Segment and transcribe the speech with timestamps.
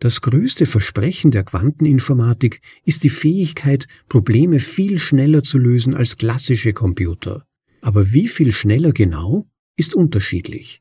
[0.00, 6.72] Das größte Versprechen der Quanteninformatik ist die Fähigkeit, Probleme viel schneller zu lösen als klassische
[6.72, 7.44] Computer.
[7.82, 10.80] Aber wie viel schneller genau, ist unterschiedlich.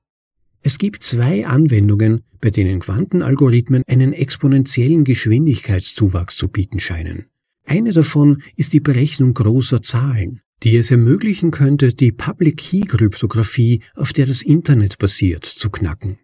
[0.61, 7.25] Es gibt zwei Anwendungen, bei denen Quantenalgorithmen einen exponentiellen Geschwindigkeitszuwachs zu bieten scheinen.
[7.65, 13.81] Eine davon ist die Berechnung großer Zahlen, die es ermöglichen könnte, die Public Key Kryptographie,
[13.95, 16.19] auf der das Internet basiert, zu knacken.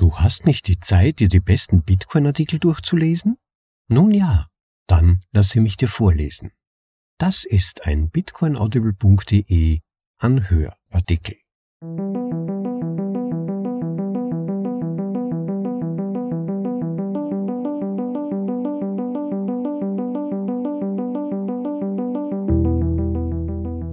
[0.00, 3.36] Du hast nicht die Zeit, dir die besten Bitcoin-Artikel durchzulesen?
[3.88, 4.46] Nun ja,
[4.86, 6.52] dann lasse mich dir vorlesen.
[7.18, 9.80] Das ist ein bitcoinaudible.de
[10.16, 11.36] Anhörartikel.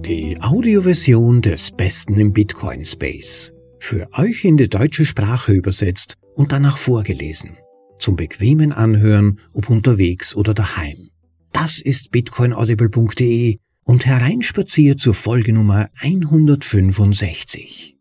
[0.06, 6.52] Die Audioversion des Besten im Bitcoin Space für euch in die deutsche Sprache übersetzt und
[6.52, 7.56] danach vorgelesen.
[7.98, 11.10] Zum bequemen Anhören, ob unterwegs oder daheim.
[11.52, 17.96] Das ist bitcoinaudible.de und hereinspaziert zur Folge Nummer 165.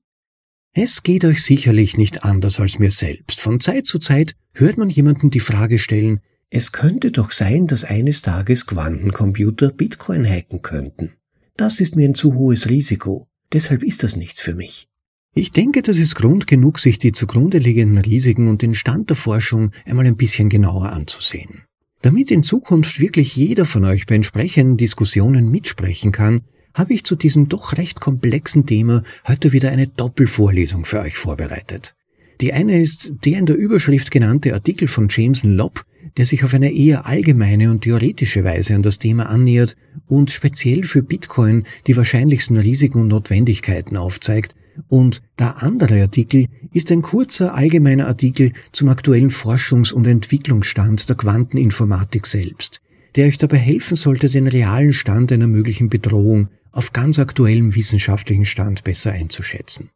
[0.74, 3.40] Es geht euch sicherlich nicht anders als mir selbst.
[3.40, 6.20] Von Zeit zu Zeit hört man jemanden die Frage stellen,
[6.50, 11.14] es könnte doch sein, dass eines Tages Quantencomputer Bitcoin hacken könnten.
[11.56, 14.88] Das ist mir ein zu hohes Risiko, deshalb ist das nichts für mich.
[15.34, 19.16] Ich denke, das ist Grund genug, sich die zugrunde liegenden Risiken und den Stand der
[19.16, 21.64] Forschung einmal ein bisschen genauer anzusehen.
[22.02, 26.42] Damit in Zukunft wirklich jeder von euch bei entsprechenden Diskussionen mitsprechen kann,
[26.74, 31.96] habe ich zu diesem doch recht komplexen Thema heute wieder eine Doppelvorlesung für euch vorbereitet.
[32.40, 35.86] Die eine ist der in der Überschrift genannte Artikel von Jameson Lobb,
[36.18, 39.76] der sich auf eine eher allgemeine und theoretische Weise an das Thema annähert
[40.08, 44.56] und speziell für Bitcoin die wahrscheinlichsten Risiken und Notwendigkeiten aufzeigt,
[44.88, 51.16] und der andere Artikel ist ein kurzer allgemeiner Artikel zum aktuellen Forschungs- und Entwicklungsstand der
[51.16, 52.82] Quanteninformatik selbst,
[53.16, 58.46] der euch dabei helfen sollte, den realen Stand einer möglichen Bedrohung auf ganz aktuellem wissenschaftlichen
[58.46, 59.90] Stand besser einzuschätzen.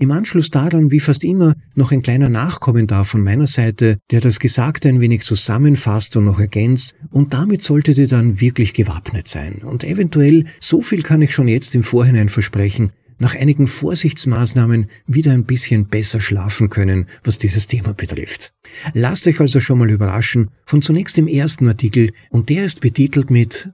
[0.00, 4.38] Im Anschluss daran, wie fast immer, noch ein kleiner Nachkommentar von meiner Seite, der das
[4.38, 9.56] Gesagte ein wenig zusammenfasst und noch ergänzt, und damit solltet ihr dann wirklich gewappnet sein.
[9.64, 15.32] Und eventuell, so viel kann ich schon jetzt im Vorhinein versprechen, nach einigen Vorsichtsmaßnahmen wieder
[15.32, 18.52] ein bisschen besser schlafen können, was dieses Thema betrifft.
[18.94, 23.30] Lasst euch also schon mal überraschen von zunächst dem ersten Artikel und der ist betitelt
[23.30, 23.72] mit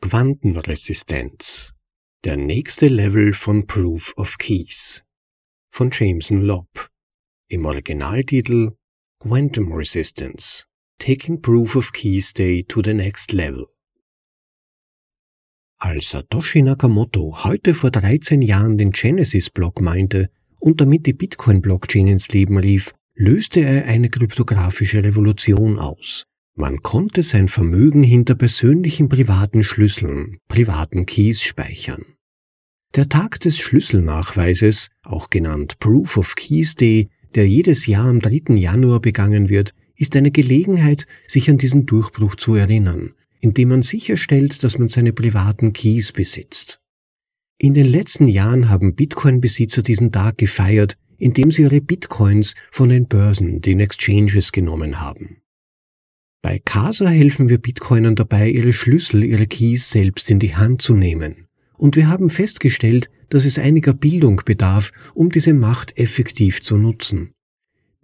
[0.00, 1.72] Quantenresistenz.
[2.24, 5.04] Der nächste Level von Proof of Keys
[5.70, 6.88] von Jameson Lobb.
[7.48, 8.72] Im Originaltitel
[9.20, 10.64] Quantum Resistance
[10.98, 13.66] Taking Proof of Keys Day to the Next Level.
[15.80, 20.28] Als Satoshi Nakamoto heute vor 13 Jahren den Genesis-Block meinte
[20.58, 26.24] und damit die Bitcoin-Blockchain ins Leben rief, löste er eine kryptografische Revolution aus.
[26.56, 32.04] Man konnte sein Vermögen hinter persönlichen privaten Schlüsseln, privaten Keys speichern.
[32.96, 38.56] Der Tag des Schlüsselnachweises, auch genannt Proof of Keys Day, der jedes Jahr am 3.
[38.56, 44.62] Januar begangen wird, ist eine Gelegenheit, sich an diesen Durchbruch zu erinnern indem man sicherstellt,
[44.62, 46.80] dass man seine privaten Keys besitzt.
[47.58, 53.08] In den letzten Jahren haben Bitcoin-Besitzer diesen Tag gefeiert, indem sie ihre Bitcoins von den
[53.08, 55.38] Börsen, den Exchanges genommen haben.
[56.40, 60.94] Bei Casa helfen wir Bitcoinern dabei, ihre Schlüssel, ihre Keys selbst in die Hand zu
[60.94, 61.48] nehmen.
[61.76, 67.32] Und wir haben festgestellt, dass es einiger Bildung bedarf, um diese Macht effektiv zu nutzen.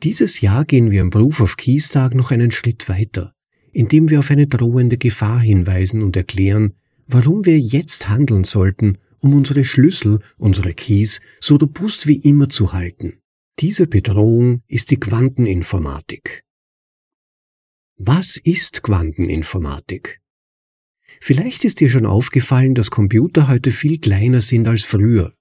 [0.03, 3.34] Dieses Jahr gehen wir am Proof of Keys Tag noch einen Schritt weiter
[3.75, 6.75] indem wir auf eine drohende Gefahr hinweisen und erklären,
[7.07, 12.73] warum wir jetzt handeln sollten, um unsere Schlüssel, unsere Keys so robust wie immer zu
[12.73, 13.19] halten.
[13.59, 16.45] Diese Bedrohung ist die Quanteninformatik.
[17.97, 20.21] Was ist Quanteninformatik?
[21.21, 25.34] Vielleicht ist dir schon aufgefallen, dass Computer heute viel kleiner sind als früher.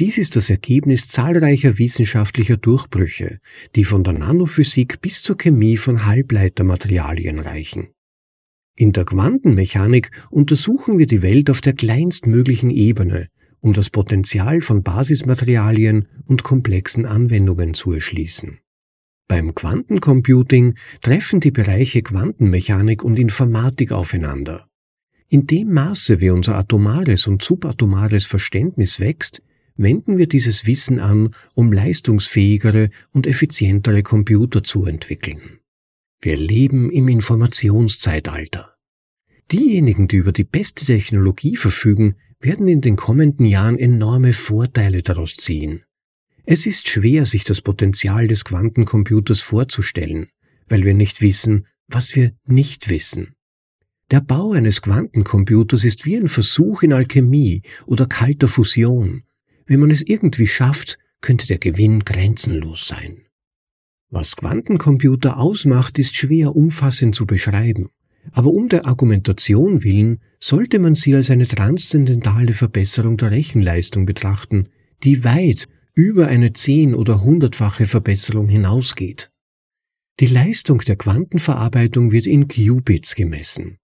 [0.00, 3.38] Dies ist das Ergebnis zahlreicher wissenschaftlicher Durchbrüche,
[3.76, 7.88] die von der Nanophysik bis zur Chemie von Halbleitermaterialien reichen.
[8.76, 13.28] In der Quantenmechanik untersuchen wir die Welt auf der kleinstmöglichen Ebene,
[13.60, 18.58] um das Potenzial von Basismaterialien und komplexen Anwendungen zu erschließen.
[19.28, 24.66] Beim Quantencomputing treffen die Bereiche Quantenmechanik und Informatik aufeinander.
[25.28, 29.40] In dem Maße, wie unser atomares und subatomares Verständnis wächst,
[29.76, 35.58] wenden wir dieses Wissen an, um leistungsfähigere und effizientere Computer zu entwickeln.
[36.20, 38.74] Wir leben im Informationszeitalter.
[39.52, 45.34] Diejenigen, die über die beste Technologie verfügen, werden in den kommenden Jahren enorme Vorteile daraus
[45.34, 45.82] ziehen.
[46.46, 50.28] Es ist schwer, sich das Potenzial des Quantencomputers vorzustellen,
[50.68, 53.34] weil wir nicht wissen, was wir nicht wissen.
[54.10, 59.24] Der Bau eines Quantencomputers ist wie ein Versuch in Alchemie oder kalter Fusion.
[59.66, 63.22] Wenn man es irgendwie schafft, könnte der Gewinn grenzenlos sein.
[64.10, 67.88] Was Quantencomputer ausmacht, ist schwer umfassend zu beschreiben,
[68.32, 74.68] aber um der Argumentation willen sollte man sie als eine transzendentale Verbesserung der Rechenleistung betrachten,
[75.02, 79.30] die weit über eine zehn- oder hundertfache Verbesserung hinausgeht.
[80.20, 83.78] Die Leistung der Quantenverarbeitung wird in Qubits gemessen.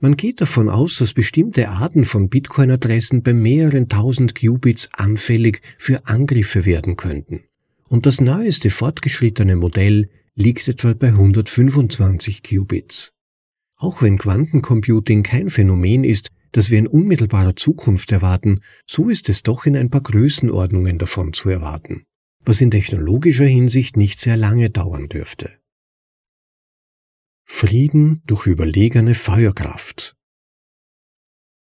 [0.00, 6.06] Man geht davon aus, dass bestimmte Arten von Bitcoin-Adressen bei mehreren tausend Qubits anfällig für
[6.06, 7.44] Angriffe werden könnten.
[7.88, 13.12] Und das neueste fortgeschrittene Modell liegt etwa bei 125 Qubits.
[13.76, 19.42] Auch wenn Quantencomputing kein Phänomen ist, das wir in unmittelbarer Zukunft erwarten, so ist es
[19.42, 22.04] doch in ein paar Größenordnungen davon zu erwarten,
[22.44, 25.50] was in technologischer Hinsicht nicht sehr lange dauern dürfte.
[27.44, 30.16] Frieden durch überlegene Feuerkraft.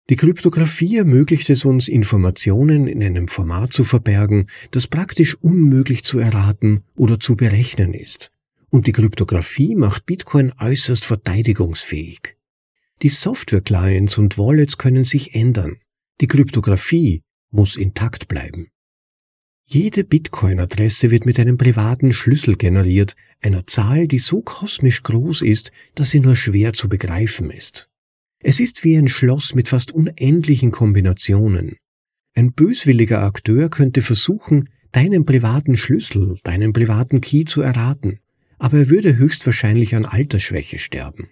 [0.09, 6.19] Die Kryptographie ermöglicht es uns, Informationen in einem Format zu verbergen, das praktisch unmöglich zu
[6.19, 8.31] erraten oder zu berechnen ist.
[8.69, 12.37] Und die Kryptographie macht Bitcoin äußerst verteidigungsfähig.
[13.03, 15.77] Die Software-Clients und Wallets können sich ändern.
[16.21, 18.72] Die Kryptographie muss intakt bleiben.
[19.65, 25.73] Jede Bitcoin-Adresse wird mit einem privaten Schlüssel generiert, einer Zahl, die so kosmisch groß ist,
[25.95, 27.89] dass sie nur schwer zu begreifen ist.
[28.41, 31.77] Es ist wie ein Schloss mit fast unendlichen Kombinationen.
[32.35, 38.19] Ein böswilliger Akteur könnte versuchen, deinen privaten Schlüssel, deinen privaten Key zu erraten,
[38.59, 41.29] aber er würde höchstwahrscheinlich an Altersschwäche sterben.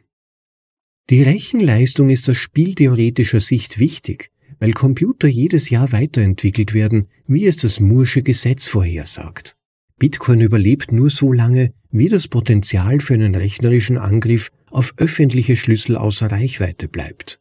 [1.11, 4.31] Die Rechenleistung ist aus spieltheoretischer Sicht wichtig,
[4.61, 9.57] weil Computer jedes Jahr weiterentwickelt werden, wie es das Moore'sche Gesetz vorhersagt.
[9.99, 15.97] Bitcoin überlebt nur so lange, wie das Potenzial für einen rechnerischen Angriff auf öffentliche Schlüssel
[15.97, 17.41] außer Reichweite bleibt.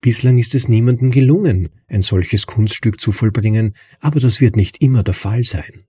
[0.00, 5.02] Bislang ist es niemandem gelungen, ein solches Kunststück zu vollbringen, aber das wird nicht immer
[5.02, 5.84] der Fall sein.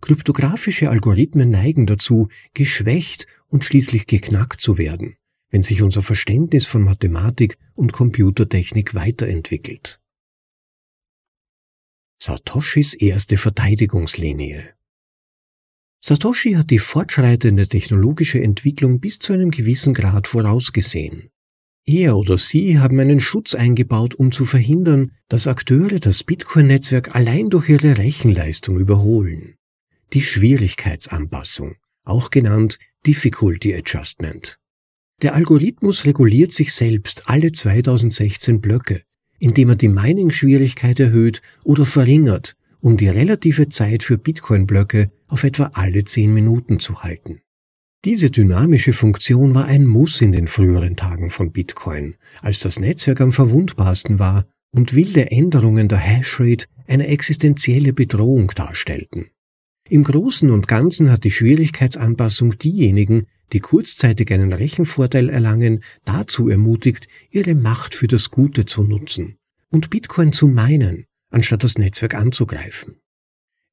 [0.00, 5.16] Kryptografische Algorithmen neigen dazu, geschwächt und schließlich geknackt zu werden,
[5.50, 10.00] wenn sich unser Verständnis von Mathematik und Computertechnik weiterentwickelt.
[12.20, 14.74] Satoshis erste Verteidigungslinie
[16.00, 21.30] Satoshi hat die fortschreitende technologische Entwicklung bis zu einem gewissen Grad vorausgesehen.
[21.84, 27.50] Er oder sie haben einen Schutz eingebaut, um zu verhindern, dass Akteure das Bitcoin-Netzwerk allein
[27.50, 29.56] durch ihre Rechenleistung überholen.
[30.12, 34.58] Die Schwierigkeitsanpassung, auch genannt Difficulty Adjustment.
[35.20, 39.02] Der Algorithmus reguliert sich selbst alle 2016 Blöcke,
[39.40, 45.70] indem er die Mining-Schwierigkeit erhöht oder verringert, um die relative Zeit für Bitcoin-Blöcke auf etwa
[45.74, 47.40] alle 10 Minuten zu halten.
[48.04, 53.20] Diese dynamische Funktion war ein Muss in den früheren Tagen von Bitcoin, als das Netzwerk
[53.20, 59.26] am verwundbarsten war und wilde Änderungen der Hashrate eine existenzielle Bedrohung darstellten.
[59.88, 67.08] Im Großen und Ganzen hat die Schwierigkeitsanpassung diejenigen, die kurzzeitig einen Rechenvorteil erlangen, dazu ermutigt,
[67.30, 69.36] ihre Macht für das Gute zu nutzen
[69.70, 72.96] und Bitcoin zu meinen, anstatt das Netzwerk anzugreifen.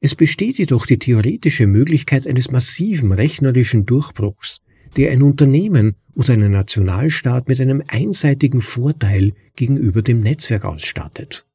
[0.01, 4.61] Es besteht jedoch die theoretische Möglichkeit eines massiven rechnerischen Durchbruchs,
[4.97, 11.45] der ein Unternehmen oder einen Nationalstaat mit einem einseitigen Vorteil gegenüber dem Netzwerk ausstattet.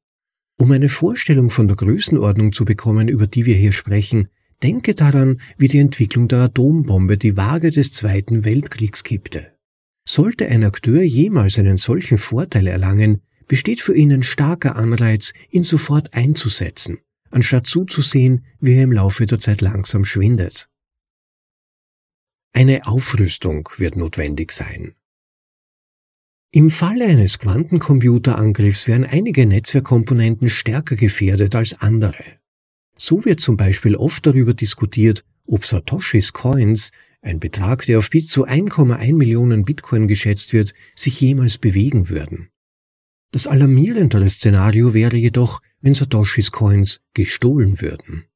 [0.58, 4.28] Um eine Vorstellung von der Größenordnung zu bekommen, über die wir hier sprechen,
[4.62, 9.56] Denke daran, wie die Entwicklung der Atombombe die Waage des Zweiten Weltkriegs kippte.
[10.06, 15.62] Sollte ein Akteur jemals einen solchen Vorteil erlangen, besteht für ihn ein starker Anreiz, ihn
[15.62, 16.98] sofort einzusetzen,
[17.30, 20.68] anstatt zuzusehen, wie er im Laufe der Zeit langsam schwindet.
[22.52, 24.94] Eine Aufrüstung wird notwendig sein.
[26.52, 32.39] Im Falle eines Quantencomputerangriffs werden einige Netzwerkkomponenten stärker gefährdet als andere.
[33.02, 36.90] So wird zum Beispiel oft darüber diskutiert, ob Satoshis Coins,
[37.22, 42.50] ein Betrag, der auf bis zu 1,1 Millionen Bitcoin geschätzt wird, sich jemals bewegen würden.
[43.32, 48.26] Das alarmierendere Szenario wäre jedoch, wenn Satoshis Coins gestohlen würden.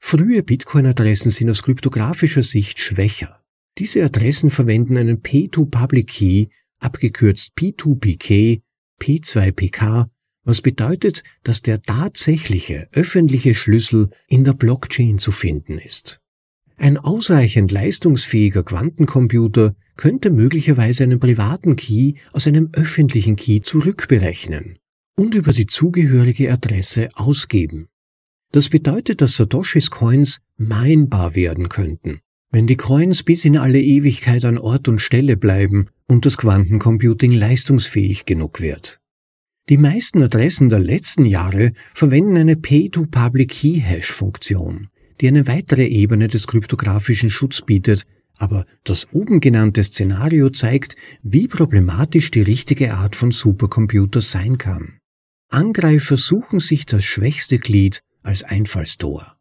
[0.00, 3.42] Frühe Bitcoin-Adressen sind aus kryptografischer Sicht schwächer.
[3.78, 6.46] Diese Adressen verwenden einen P2-Public Key,
[6.78, 8.60] abgekürzt P2PK,
[9.00, 10.10] P2PK
[10.44, 16.20] was bedeutet, dass der tatsächliche öffentliche Schlüssel in der Blockchain zu finden ist.
[16.76, 24.78] Ein ausreichend leistungsfähiger Quantencomputer könnte möglicherweise einen privaten Key aus einem öffentlichen Key zurückberechnen
[25.16, 27.88] und über die zugehörige Adresse ausgeben.
[28.52, 32.20] Das bedeutet, dass Satoshis Coins minebar werden könnten,
[32.50, 37.32] wenn die Coins bis in alle Ewigkeit an Ort und Stelle bleiben und das Quantencomputing
[37.32, 39.00] leistungsfähig genug wird.
[39.70, 44.90] Die meisten Adressen der letzten Jahre verwenden eine Pay-to-Public-Key-Hash-Funktion,
[45.22, 48.04] die eine weitere Ebene des kryptografischen Schutz bietet,
[48.36, 54.98] aber das oben genannte Szenario zeigt, wie problematisch die richtige Art von Supercomputer sein kann.
[55.48, 59.38] Angreifer suchen sich das schwächste Glied als Einfallstor.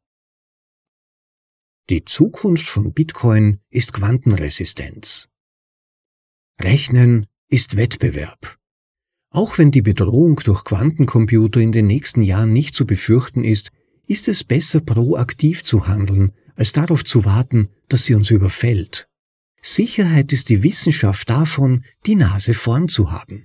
[1.90, 5.28] Die Zukunft von Bitcoin ist Quantenresistenz.
[6.62, 8.58] Rechnen ist Wettbewerb.
[9.34, 13.72] Auch wenn die Bedrohung durch Quantencomputer in den nächsten Jahren nicht zu befürchten ist,
[14.08, 19.08] ist es besser proaktiv zu handeln, als darauf zu warten, dass sie uns überfällt.
[19.60, 23.44] Sicherheit ist die Wissenschaft davon, die Nase vorn zu haben.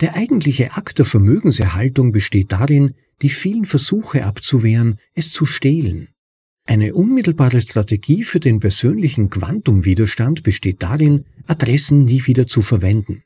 [0.00, 6.08] Der eigentliche Akt der Vermögenserhaltung besteht darin, die vielen Versuche abzuwehren, es zu stehlen.
[6.66, 13.22] Eine unmittelbare Strategie für den persönlichen Quantumwiderstand besteht darin, Adressen nie wieder zu verwenden.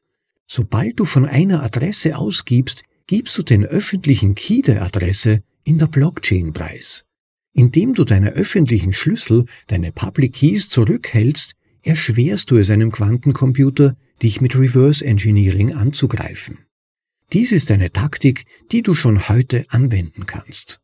[0.51, 5.87] Sobald du von einer Adresse ausgibst, gibst du den öffentlichen Key der Adresse in der
[5.87, 7.05] Blockchain preis.
[7.53, 14.41] Indem du deine öffentlichen Schlüssel, deine Public Keys zurückhältst, erschwerst du es einem Quantencomputer, dich
[14.41, 16.59] mit Reverse Engineering anzugreifen.
[17.33, 20.81] Dies ist eine Taktik, die du schon heute anwenden kannst.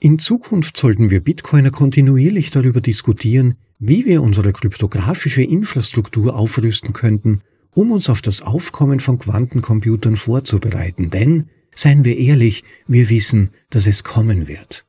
[0.00, 7.42] In Zukunft sollten wir Bitcoiner kontinuierlich darüber diskutieren, wie wir unsere kryptografische Infrastruktur aufrüsten könnten,
[7.74, 13.86] um uns auf das Aufkommen von Quantencomputern vorzubereiten, denn, seien wir ehrlich, wir wissen, dass
[13.86, 14.86] es kommen wird.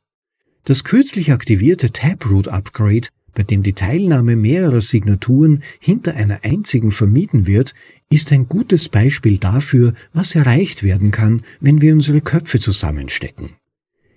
[0.63, 7.45] Das kürzlich aktivierte Taproot Upgrade, bei dem die Teilnahme mehrerer Signaturen hinter einer einzigen vermieden
[7.45, 7.73] wird,
[8.09, 13.49] ist ein gutes Beispiel dafür, was erreicht werden kann, wenn wir unsere Köpfe zusammenstecken.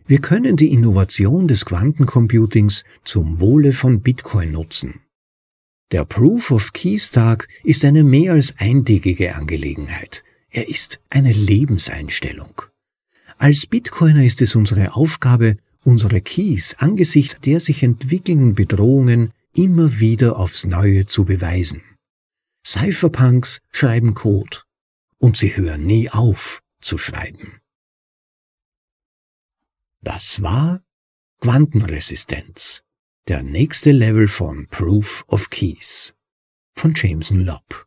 [0.06, 5.00] Wir können die Innovation des Quantencomputings zum Wohle von Bitcoin nutzen.
[5.90, 10.23] Der Proof of Keys Tag ist eine mehr als eintägige Angelegenheit.
[10.50, 12.62] Er ist eine Lebenseinstellung.
[13.38, 20.38] Als Bitcoiner ist es unsere Aufgabe, unsere Keys angesichts der sich entwickelnden Bedrohungen immer wieder
[20.38, 21.83] aufs Neue zu beweisen.
[22.66, 24.59] Cypherpunks schreiben Code
[25.18, 27.61] und sie hören nie auf zu schreiben.
[30.02, 30.83] Das war
[31.40, 32.83] Quantenresistenz,
[33.28, 36.14] der nächste Level von Proof of Keys
[36.73, 37.87] von Jameson Lobb.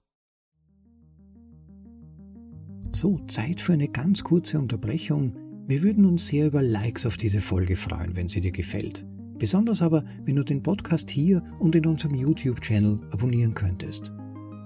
[2.92, 5.36] So, Zeit für eine ganz kurze Unterbrechung.
[5.66, 9.04] Wir würden uns sehr über Likes auf diese Folge freuen, wenn sie dir gefällt.
[9.40, 14.14] Besonders aber, wenn du den Podcast hier und in unserem YouTube-Channel abonnieren könntest.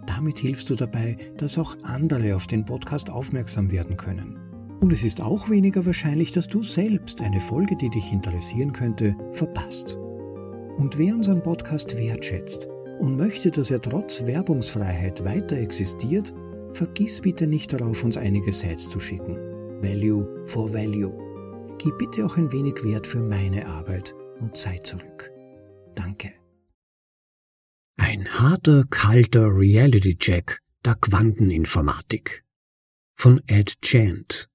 [0.08, 4.38] Damit hilfst du dabei, dass auch andere auf den Podcast aufmerksam werden können.
[4.82, 9.16] Und es ist auch weniger wahrscheinlich, dass du selbst eine Folge, die dich interessieren könnte,
[9.32, 9.98] verpasst.
[10.78, 12.68] Und wer unseren Podcast wertschätzt
[13.00, 16.34] und möchte, dass er trotz Werbungsfreiheit weiter existiert,
[16.74, 19.36] vergiss bitte nicht darauf, uns einige Sites zu schicken.
[19.82, 21.14] Value for Value.
[21.78, 25.32] Gib bitte auch ein wenig Wert für meine Arbeit und Zeit zurück.
[25.96, 26.34] Danke.
[27.98, 32.44] Ein harter, kalter Reality-Check der Quanteninformatik
[33.16, 34.50] von Ed Chant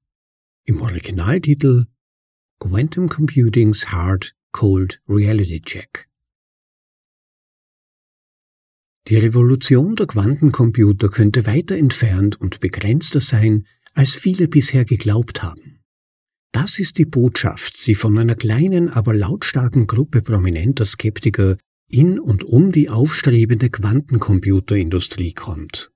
[0.65, 1.87] im Originaltitel
[2.59, 6.10] Quantum Computing's Hard Cold Reality Check.
[9.11, 15.81] Die Revolution der Quantencomputer könnte weiter entfernt und begrenzter sein, als viele bisher geglaubt haben.
[16.53, 21.57] Das ist die Botschaft, die von einer kleinen, aber lautstarken Gruppe prominenter Skeptiker
[21.89, 25.91] in und um die aufstrebende Quantencomputerindustrie kommt.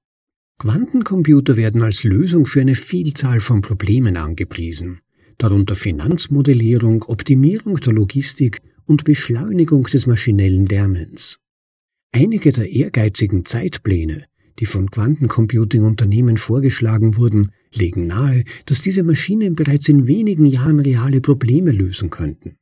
[0.58, 5.02] Quantencomputer werden als Lösung für eine Vielzahl von Problemen angepriesen,
[5.38, 11.38] darunter Finanzmodellierung, Optimierung der Logistik und Beschleunigung des maschinellen Lernens.
[12.16, 14.26] Einige der ehrgeizigen Zeitpläne,
[14.60, 21.20] die von Quantencomputing-Unternehmen vorgeschlagen wurden, legen nahe, dass diese Maschinen bereits in wenigen Jahren reale
[21.20, 22.54] Probleme lösen könnten.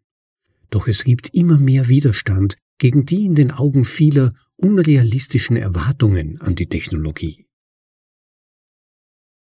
[0.70, 6.54] Doch es gibt immer mehr Widerstand gegen die in den Augen vieler unrealistischen Erwartungen an
[6.54, 7.44] die Technologie.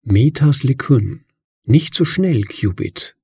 [0.04, 1.24] Metas LeCun.
[1.64, 3.15] Nicht so schnell, Qubit.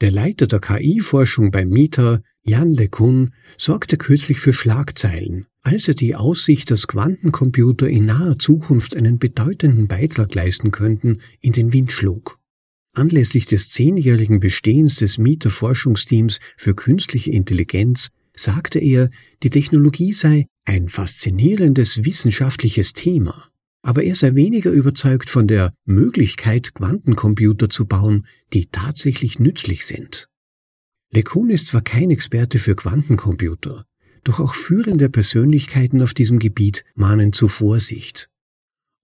[0.00, 6.14] Der Leiter der KI-Forschung bei Meta, Jan LeCun, sorgte kürzlich für Schlagzeilen, als er die
[6.14, 12.38] Aussicht, dass Quantencomputer in naher Zukunft einen bedeutenden Beitrag leisten könnten, in den Wind schlug.
[12.94, 19.10] Anlässlich des zehnjährigen Bestehens des Meta-Forschungsteams für künstliche Intelligenz sagte er,
[19.42, 23.50] die Technologie sei ein faszinierendes wissenschaftliches Thema
[23.88, 30.28] aber er sei weniger überzeugt von der Möglichkeit, Quantencomputer zu bauen, die tatsächlich nützlich sind.
[31.10, 33.86] LeCun ist zwar kein Experte für Quantencomputer,
[34.24, 38.28] doch auch führende Persönlichkeiten auf diesem Gebiet mahnen zu Vorsicht.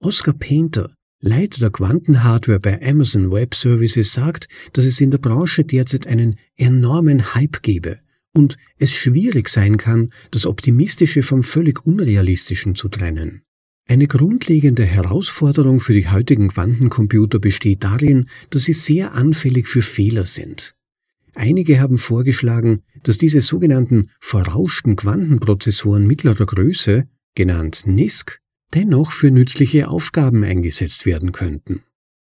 [0.01, 5.65] Oscar Painter, Leiter der Quantenhardware bei Amazon Web Services, sagt, dass es in der Branche
[5.65, 8.01] derzeit einen enormen Hype gebe
[8.35, 13.45] und es schwierig sein kann, das Optimistische vom völlig Unrealistischen zu trennen.
[13.87, 20.25] Eine grundlegende Herausforderung für die heutigen Quantencomputer besteht darin, dass sie sehr anfällig für Fehler
[20.25, 20.75] sind.
[21.35, 28.39] Einige haben vorgeschlagen, dass diese sogenannten verrauschten Quantenprozessoren mittlerer Größe, genannt NISC,
[28.73, 31.83] dennoch für nützliche Aufgaben eingesetzt werden könnten.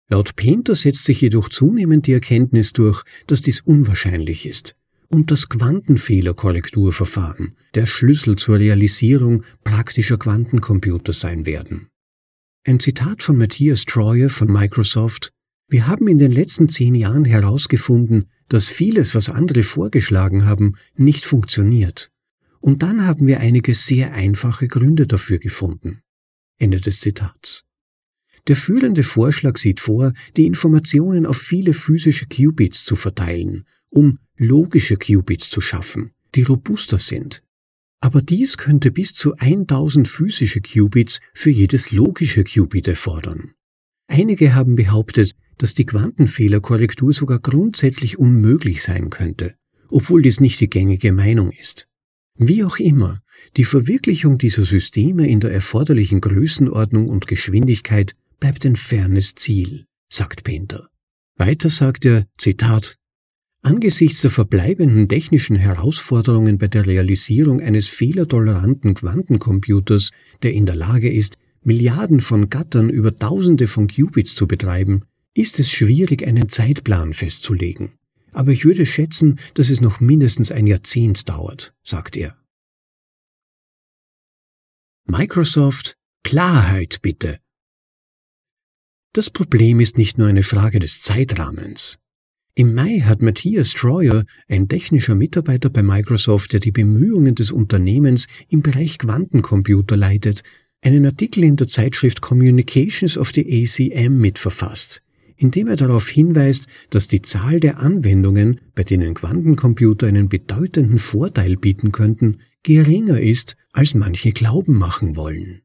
[0.07, 4.75] Laut Painter setzt sich jedoch zunehmend die Erkenntnis durch, dass dies unwahrscheinlich ist
[5.09, 11.89] und das Quantenfehlerkorrekturverfahren der Schlüssel zur Realisierung praktischer Quantencomputer sein werden.
[12.65, 15.31] Ein Zitat von Matthias Troyer von Microsoft
[15.67, 21.25] Wir haben in den letzten zehn Jahren herausgefunden, dass vieles, was andere vorgeschlagen haben, nicht
[21.25, 22.11] funktioniert.
[22.59, 26.01] Und dann haben wir einige sehr einfache Gründe dafür gefunden.
[26.57, 27.63] Ende des Zitats.
[28.47, 34.97] Der führende Vorschlag sieht vor, die Informationen auf viele physische Qubits zu verteilen, um logische
[34.97, 37.43] Qubits zu schaffen, die robuster sind.
[38.01, 43.51] Aber dies könnte bis zu 1000 physische Qubits für jedes logische Qubit erfordern.
[44.07, 49.55] Einige haben behauptet, dass die Quantenfehlerkorrektur sogar grundsätzlich unmöglich sein könnte,
[49.89, 51.87] obwohl dies nicht die gängige Meinung ist.
[52.37, 53.21] Wie auch immer,
[53.57, 60.45] die Verwirklichung dieser Systeme in der erforderlichen Größenordnung und Geschwindigkeit bleibt ein fernes Ziel, sagt
[60.45, 60.87] Painter.
[61.35, 62.98] Weiter sagt er, Zitat,
[63.61, 70.11] Angesichts der verbleibenden technischen Herausforderungen bei der Realisierung eines fehlertoleranten Quantencomputers,
[70.43, 75.59] der in der Lage ist, Milliarden von Gattern über Tausende von Qubits zu betreiben, ist
[75.59, 77.91] es schwierig, einen Zeitplan festzulegen.
[78.31, 82.37] Aber ich würde schätzen, dass es noch mindestens ein Jahrzehnt dauert, sagt er.
[85.05, 87.39] Microsoft Klarheit bitte.
[89.13, 91.97] Das Problem ist nicht nur eine Frage des Zeitrahmens.
[92.55, 98.27] Im Mai hat Matthias Troyer, ein technischer Mitarbeiter bei Microsoft, der die Bemühungen des Unternehmens
[98.49, 100.43] im Bereich Quantencomputer leitet,
[100.81, 105.01] einen Artikel in der Zeitschrift Communications of the ACM mitverfasst,
[105.35, 110.97] in dem er darauf hinweist, dass die Zahl der Anwendungen, bei denen Quantencomputer einen bedeutenden
[110.97, 115.61] Vorteil bieten könnten, geringer ist, als manche glauben machen wollen.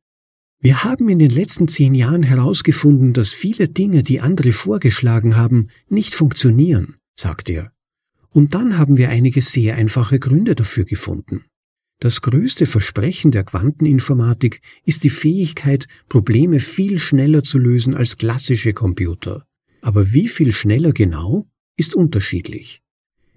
[0.64, 5.68] Wir haben in den letzten zehn Jahren herausgefunden, dass viele Dinge, die andere vorgeschlagen haben,
[5.90, 7.70] nicht funktionieren, sagt er.
[8.31, 11.44] Und dann haben wir einige sehr einfache Gründe dafür gefunden.
[12.00, 18.72] Das größte Versprechen der Quanteninformatik ist die Fähigkeit, Probleme viel schneller zu lösen als klassische
[18.72, 19.44] Computer.
[19.83, 21.46] Aber wie viel schneller genau,
[21.77, 22.81] ist unterschiedlich.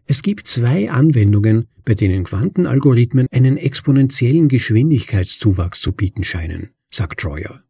[0.05, 7.63] Es gibt zwei Anwendungen, bei denen Quantenalgorithmen einen exponentiellen Geschwindigkeitszuwachs zu bieten scheinen sagt Troyer.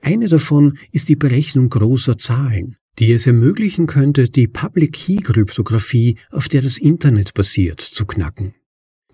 [0.00, 6.18] Eine davon ist die Berechnung großer Zahlen, die es ermöglichen könnte, die Public Key Kryptographie,
[6.30, 8.54] auf der das Internet basiert, zu knacken.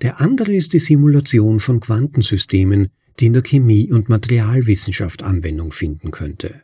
[0.02, 6.10] Der andere ist die Simulation von Quantensystemen, die in der Chemie- und Materialwissenschaft Anwendung finden
[6.10, 6.62] könnte.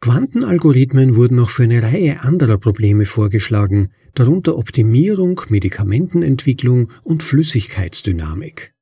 [0.00, 8.72] Quantenalgorithmen wurden auch für eine Reihe anderer Probleme vorgeschlagen, darunter Optimierung, Medikamentenentwicklung und Flüssigkeitsdynamik.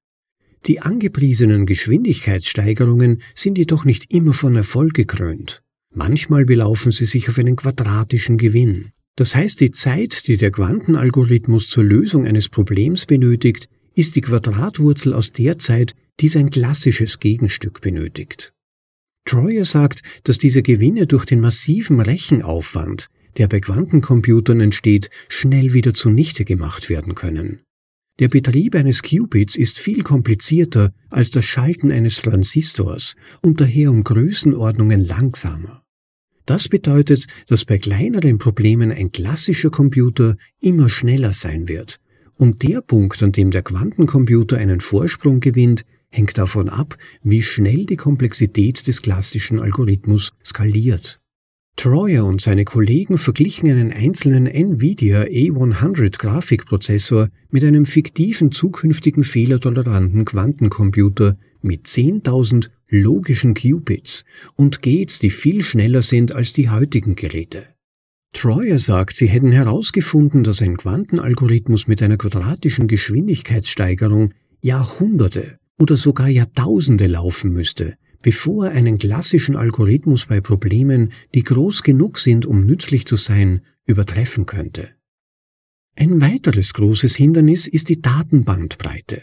[0.69, 5.63] Die angepriesenen Geschwindigkeitssteigerungen sind jedoch nicht immer von Erfolg gekrönt.
[5.95, 8.91] Manchmal belaufen sie sich auf einen quadratischen Gewinn.
[9.17, 15.15] Das heißt, die Zeit, die der Quantenalgorithmus zur Lösung eines Problems benötigt, ist die Quadratwurzel
[15.15, 18.53] aus der Zeit, die sein klassisches Gegenstück benötigt.
[19.25, 25.95] Troyer sagt, dass diese Gewinne durch den massiven Rechenaufwand, der bei Quantencomputern entsteht, schnell wieder
[25.95, 27.61] zunichte gemacht werden können.
[28.19, 34.03] Der Betrieb eines Qubits ist viel komplizierter als das Schalten eines Transistors und daher um
[34.03, 35.85] Größenordnungen langsamer.
[36.45, 42.01] Das bedeutet, dass bei kleineren Problemen ein klassischer Computer immer schneller sein wird.
[42.35, 47.85] Und der Punkt, an dem der Quantencomputer einen Vorsprung gewinnt, hängt davon ab, wie schnell
[47.85, 51.21] die Komplexität des klassischen Algorithmus skaliert.
[51.79, 60.25] Troyer und seine Kollegen verglichen einen einzelnen NVIDIA A100 Grafikprozessor mit einem fiktiven zukünftigen fehlertoleranten
[60.25, 64.25] Quantencomputer mit 10.000 logischen Qubits
[64.57, 67.69] und Gates, die viel schneller sind als die heutigen Geräte.
[68.33, 76.27] Troyer sagt, sie hätten herausgefunden, dass ein Quantenalgorithmus mit einer quadratischen Geschwindigkeitssteigerung Jahrhunderte oder sogar
[76.27, 83.07] Jahrtausende laufen müsste, bevor einen klassischen Algorithmus bei Problemen, die groß genug sind, um nützlich
[83.07, 84.91] zu sein, übertreffen könnte.
[85.97, 89.23] Ein weiteres großes Hindernis ist die Datenbandbreite.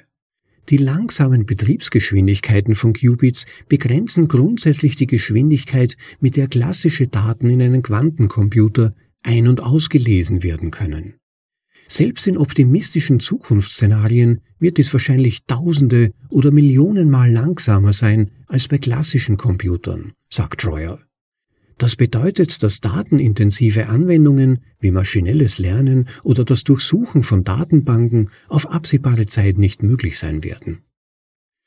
[0.69, 7.83] Die langsamen Betriebsgeschwindigkeiten von Qubits begrenzen grundsätzlich die Geschwindigkeit, mit der klassische Daten in einen
[7.83, 11.15] Quantencomputer ein- und ausgelesen werden können.
[11.87, 19.37] Selbst in optimistischen Zukunftsszenarien wird dies wahrscheinlich Tausende oder Millionenmal langsamer sein als bei klassischen
[19.37, 20.99] Computern, sagt Troyer.
[21.77, 29.25] Das bedeutet, dass datenintensive Anwendungen wie maschinelles Lernen oder das Durchsuchen von Datenbanken auf absehbare
[29.25, 30.79] Zeit nicht möglich sein werden.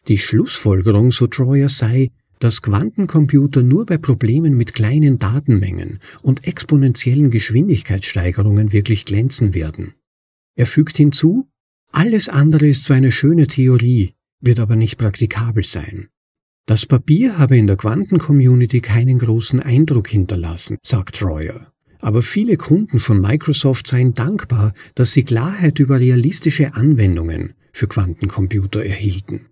[0.09, 7.31] Die Schlussfolgerung, so Troyer, sei, dass Quantencomputer nur bei Problemen mit kleinen Datenmengen und exponentiellen
[7.31, 9.95] Geschwindigkeitssteigerungen wirklich glänzen werden.
[10.59, 11.49] Er fügt hinzu,
[11.92, 16.09] alles andere ist zwar eine schöne Theorie, wird aber nicht praktikabel sein.
[16.66, 21.73] Das Papier habe in der Quantencommunity keinen großen Eindruck hinterlassen, sagt Troyer.
[22.01, 28.85] Aber viele Kunden von Microsoft seien dankbar, dass sie Klarheit über realistische Anwendungen für Quantencomputer
[28.85, 29.47] erhielten.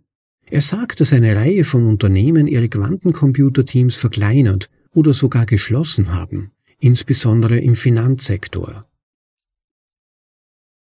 [0.51, 7.59] Er sagt, dass eine Reihe von Unternehmen ihre Quantencomputerteams verkleinert oder sogar geschlossen haben, insbesondere
[7.61, 8.86] im Finanzsektor.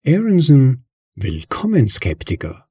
[0.07, 0.85] Aronson
[1.15, 2.69] Willkommen-Skeptiker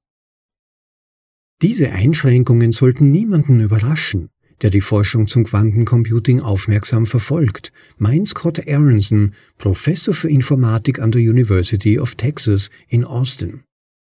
[1.60, 4.30] diese Einschränkungen sollten niemanden überraschen,
[4.62, 11.20] der die Forschung zum Quantencomputing aufmerksam verfolgt, meint Scott Aronson, Professor für Informatik an der
[11.20, 13.64] University of Texas in Austin.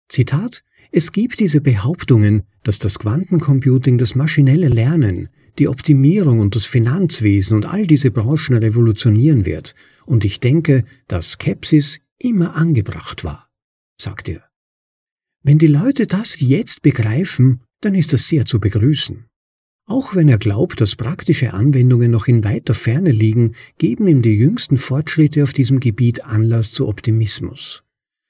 [0.09, 5.29] Zitat Es gibt diese Behauptungen, dass das Quantencomputing das maschinelle Lernen,
[5.59, 9.75] die Optimierung und das Finanzwesen und all diese Branchen revolutionieren wird,
[10.07, 13.51] und ich denke, dass Skepsis immer angebracht war,
[14.01, 14.45] sagt er.
[15.43, 19.25] Wenn die Leute das jetzt begreifen, dann ist das sehr zu begrüßen.
[19.87, 24.37] Auch wenn er glaubt, dass praktische Anwendungen noch in weiter Ferne liegen, geben ihm die
[24.37, 27.83] jüngsten Fortschritte auf diesem Gebiet Anlass zu Optimismus.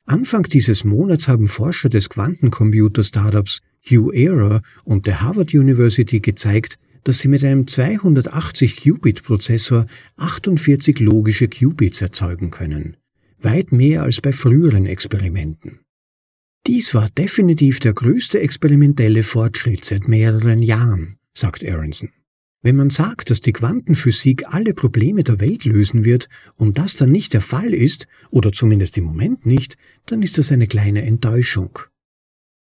[0.06, 7.28] Anfang dieses Monats haben Forscher des Quantencomputer-Startups Q-Era und der Harvard University gezeigt, dass sie
[7.28, 9.84] mit einem 280-Qubit-Prozessor
[10.16, 12.96] 48 logische Qubits erzeugen können.
[13.42, 15.80] Weit mehr als bei früheren Experimenten.
[16.66, 22.10] Dies war definitiv der größte experimentelle Fortschritt seit mehreren Jahren, sagt Aronson.
[22.62, 27.10] Wenn man sagt, dass die Quantenphysik alle Probleme der Welt lösen wird und das dann
[27.10, 31.78] nicht der Fall ist, oder zumindest im Moment nicht, dann ist das eine kleine Enttäuschung.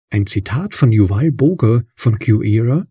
[0.09, 2.85] Ein Zitat von Yuval Boger von Q-Era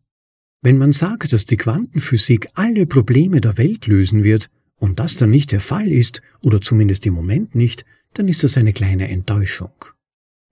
[0.63, 5.31] Wenn man sagt, dass die Quantenphysik alle Probleme der Welt lösen wird und das dann
[5.31, 7.85] nicht der Fall ist, oder zumindest im Moment nicht,
[8.15, 9.73] dann ist das eine kleine Enttäuschung.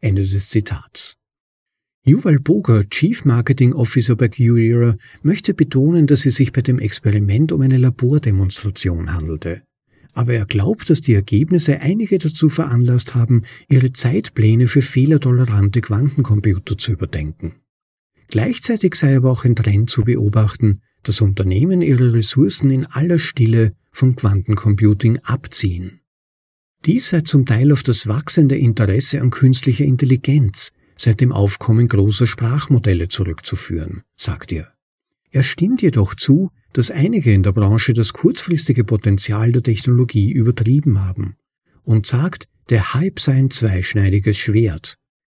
[0.01, 1.17] Ende des Zitats.
[2.05, 7.53] Yuval Boger, Chief Marketing Officer bei Qura, möchte betonen, dass es sich bei dem Experiment
[7.53, 9.63] um eine Labordemonstration handelte.
[10.13, 16.77] Aber er glaubt, dass die Ergebnisse einige dazu veranlasst haben, ihre Zeitpläne für fehlertolerante Quantencomputer
[16.77, 17.55] zu überdenken.
[18.29, 23.75] Gleichzeitig sei aber auch ein Trend zu beobachten, dass Unternehmen ihre Ressourcen in aller Stille
[23.91, 26.01] vom Quantencomputing abziehen.
[26.85, 32.27] Dies sei zum Teil auf das wachsende Interesse an künstlicher Intelligenz seit dem Aufkommen großer
[32.27, 34.73] Sprachmodelle zurückzuführen, sagt er.
[35.31, 41.05] Er stimmt jedoch zu, dass einige in der Branche das kurzfristige Potenzial der Technologie übertrieben
[41.05, 41.37] haben
[41.85, 44.97] und sagt, der Hype sei ein zweischneidiges Schwert.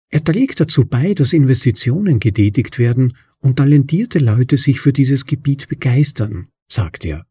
[0.09, 5.67] Er trägt dazu bei, dass Investitionen getätigt werden und talentierte Leute sich für dieses Gebiet
[5.67, 7.27] begeistern, sagt er.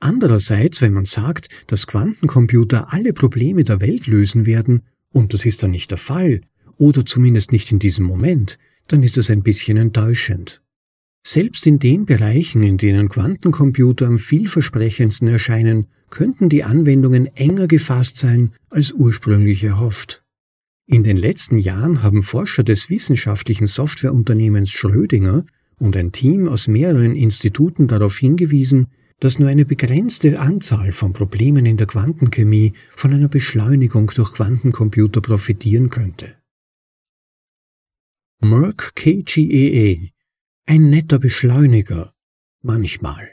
[0.00, 5.62] Andererseits, wenn man sagt, dass Quantencomputer alle Probleme der Welt lösen werden, und das ist
[5.62, 6.40] dann nicht der Fall,
[6.78, 10.62] oder zumindest nicht in diesem Moment, dann ist das ein bisschen enttäuschend.
[11.26, 18.16] Selbst in den Bereichen, in denen Quantencomputer am vielversprechendsten erscheinen, könnten die Anwendungen enger gefasst
[18.16, 20.23] sein als ursprünglich erhofft.
[20.86, 25.44] In den letzten Jahren haben Forscher des wissenschaftlichen Softwareunternehmens Schrödinger
[25.78, 28.88] und ein Team aus mehreren Instituten darauf hingewiesen,
[29.20, 35.20] dass nur eine begrenzte Anzahl von Problemen in der Quantenchemie von einer Beschleunigung durch Quantencomputer
[35.20, 36.36] profitieren könnte.
[38.40, 40.10] Merck KGEE
[40.66, 42.14] ein netter Beschleuniger,
[42.62, 43.28] manchmal.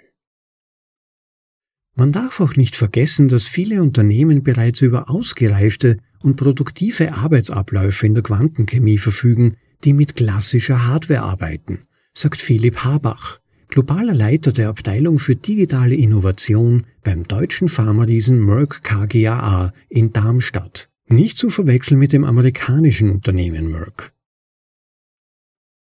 [1.95, 8.13] Man darf auch nicht vergessen, dass viele Unternehmen bereits über ausgereifte und produktive Arbeitsabläufe in
[8.13, 15.17] der Quantenchemie verfügen, die mit klassischer Hardware arbeiten, sagt Philipp Habach, globaler Leiter der Abteilung
[15.17, 20.89] für digitale Innovation beim deutschen Pharmariesen Merck KGaA in Darmstadt.
[21.07, 24.13] Nicht zu verwechseln mit dem amerikanischen Unternehmen Merck.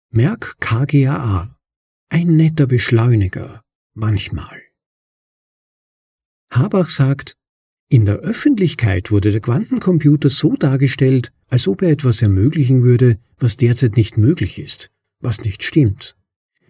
[0.09, 1.55] Merck KGaA.
[2.09, 3.63] Ein netter Beschleuniger.
[3.95, 4.61] Manchmal.
[6.51, 7.35] Habach sagt,
[7.93, 13.55] In der Öffentlichkeit wurde der Quantencomputer so dargestellt, als ob er etwas ermöglichen würde, was
[13.55, 16.15] derzeit nicht möglich ist, was nicht stimmt.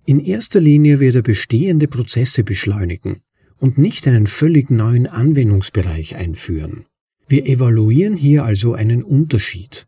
[0.04, 3.22] In erster Linie wird er bestehende Prozesse beschleunigen
[3.58, 6.88] und nicht einen völlig neuen Anwendungsbereich einführen.
[7.30, 9.88] Wir evaluieren hier also einen Unterschied.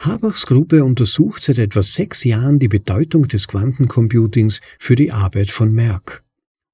[0.00, 5.72] Habachs Gruppe untersucht seit etwa sechs Jahren die Bedeutung des Quantencomputings für die Arbeit von
[5.72, 6.22] Merck.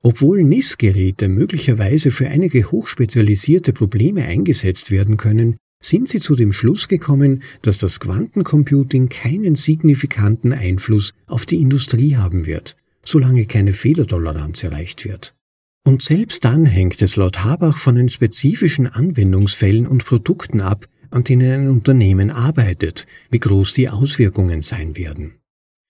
[0.02, 6.88] Obwohl NIS-Geräte möglicherweise für einige hochspezialisierte Probleme eingesetzt werden können, sind sie zu dem Schluss
[6.88, 14.62] gekommen, dass das Quantencomputing keinen signifikanten Einfluss auf die Industrie haben wird, solange keine Fehlertoleranz
[14.62, 15.34] erreicht wird.
[15.84, 21.24] Und selbst dann hängt es laut Habach von den spezifischen Anwendungsfällen und Produkten ab, an
[21.24, 25.34] denen ein Unternehmen arbeitet, wie groß die Auswirkungen sein werden.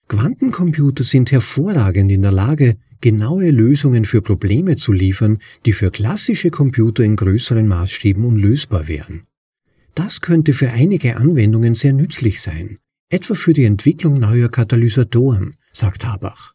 [0.07, 6.51] Quantencomputer sind hervorragend in der Lage, genaue Lösungen für Probleme zu liefern, die für klassische
[6.51, 9.23] Computer in größeren Maßstäben unlösbar wären.
[9.95, 16.05] Das könnte für einige Anwendungen sehr nützlich sein, etwa für die Entwicklung neuer Katalysatoren, sagt
[16.05, 16.53] Habach.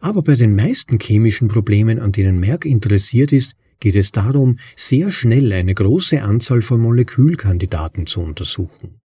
[0.00, 5.10] Aber bei den meisten chemischen Problemen, an denen Merck interessiert ist, geht es darum, sehr
[5.10, 8.98] schnell eine große Anzahl von Molekülkandidaten zu untersuchen.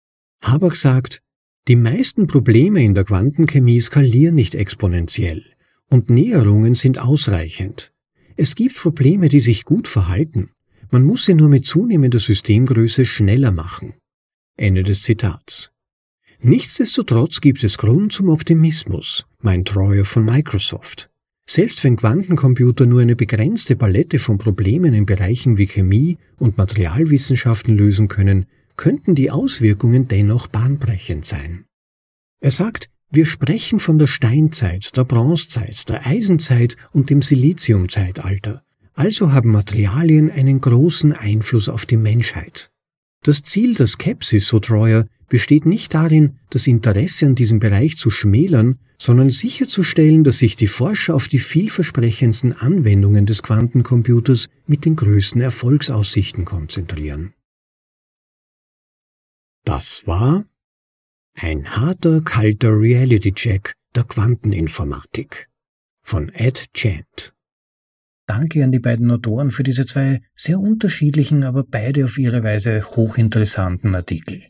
[0.42, 1.22] Habach sagt,
[1.68, 5.44] die meisten Probleme in der Quantenchemie skalieren nicht exponentiell
[5.90, 7.92] und Näherungen sind ausreichend.
[8.38, 10.52] Es gibt Probleme, die sich gut verhalten,
[10.92, 13.96] man muss sie nur mit zunehmender Systemgröße schneller machen.
[14.56, 15.72] Ende des Zitats.
[16.40, 21.10] Nichtsdestotrotz gibt es Grund zum Optimismus, meint Troyer von Microsoft.
[21.50, 27.76] Selbst wenn Quantencomputer nur eine begrenzte Palette von Problemen in Bereichen wie Chemie und Materialwissenschaften
[27.76, 28.46] lösen können,
[28.78, 31.66] könnten die Auswirkungen dennoch bahnbrechend sein.
[32.40, 38.64] Er sagt, wir sprechen von der Steinzeit, der Bronzezeit, der Eisenzeit und dem Siliziumzeitalter.
[38.94, 42.70] Also haben Materialien einen großen Einfluss auf die Menschheit.
[43.24, 48.10] Das Ziel der Skepsis, so Treuer, besteht nicht darin, das Interesse an diesem Bereich zu
[48.10, 54.96] schmälern, sondern sicherzustellen, dass sich die Forscher auf die vielversprechendsten Anwendungen des Quantencomputers mit den
[54.96, 57.34] größten Erfolgsaussichten konzentrieren.
[59.68, 60.46] Das war
[61.34, 65.50] ein harter, kalter Reality-Check der Quanteninformatik
[66.02, 67.34] von Ed Chant.
[68.28, 72.82] Danke an die beiden Autoren für diese zwei sehr unterschiedlichen, aber beide auf ihre Weise
[72.82, 74.46] hochinteressanten Artikel.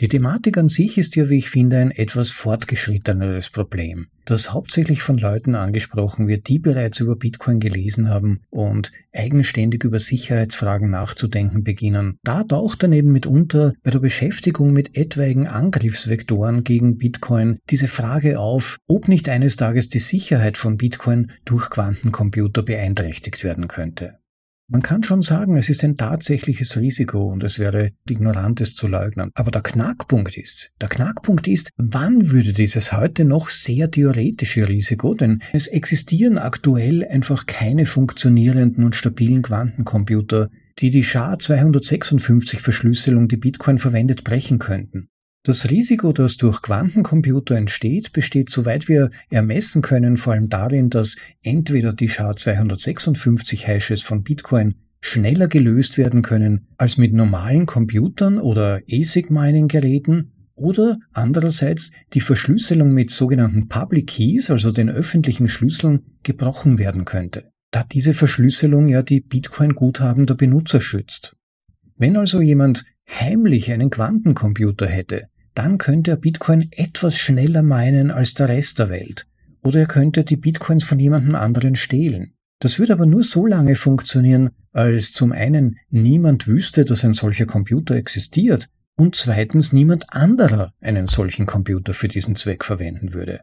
[0.00, 5.02] Die Thematik an sich ist ja, wie ich finde, ein etwas fortgeschritteneres Problem, das hauptsächlich
[5.02, 11.64] von Leuten angesprochen wird, die bereits über Bitcoin gelesen haben und eigenständig über Sicherheitsfragen nachzudenken
[11.64, 12.16] beginnen.
[12.24, 18.78] Da taucht daneben mitunter bei der Beschäftigung mit etwaigen Angriffsvektoren gegen Bitcoin diese Frage auf,
[18.86, 24.19] ob nicht eines Tages die Sicherheit von Bitcoin durch Quantencomputer beeinträchtigt werden könnte.
[24.72, 28.86] Man kann schon sagen, es ist ein tatsächliches Risiko und es wäre ignorant, es zu
[28.86, 29.32] leugnen.
[29.34, 35.14] Aber der Knackpunkt ist, der Knackpunkt ist, wann würde dieses heute noch sehr theoretische Risiko,
[35.14, 43.38] denn es existieren aktuell einfach keine funktionierenden und stabilen Quantencomputer, die die SHA-256 Verschlüsselung, die
[43.38, 45.08] Bitcoin verwendet, brechen könnten.
[45.42, 51.16] Das Risiko, das durch Quantencomputer entsteht, besteht, soweit wir ermessen können, vor allem darin, dass
[51.42, 60.32] entweder die SHA-256-Hashes von Bitcoin schneller gelöst werden können als mit normalen Computern oder ASIC-Mining-Geräten
[60.54, 67.50] oder andererseits die Verschlüsselung mit sogenannten Public Keys, also den öffentlichen Schlüsseln, gebrochen werden könnte,
[67.70, 71.34] da diese Verschlüsselung ja die Bitcoin-Guthaben der Benutzer schützt.
[71.96, 72.84] Wenn also jemand
[73.18, 78.90] heimlich einen Quantencomputer hätte, dann könnte er Bitcoin etwas schneller meinen als der Rest der
[78.90, 79.26] Welt.
[79.62, 82.32] Oder er könnte die Bitcoins von jemandem anderen stehlen.
[82.60, 87.46] Das würde aber nur so lange funktionieren, als zum einen niemand wüsste, dass ein solcher
[87.46, 93.40] Computer existiert und zweitens niemand anderer einen solchen Computer für diesen Zweck verwenden würde.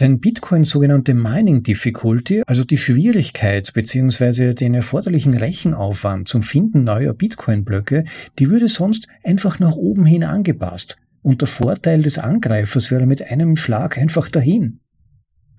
[0.00, 4.54] Denn Bitcoins sogenannte Mining Difficulty, also die Schwierigkeit bzw.
[4.54, 8.04] den erforderlichen Rechenaufwand zum Finden neuer Bitcoin-Blöcke,
[8.38, 13.22] die würde sonst einfach nach oben hin angepasst und der Vorteil des Angreifers wäre mit
[13.22, 14.80] einem Schlag einfach dahin.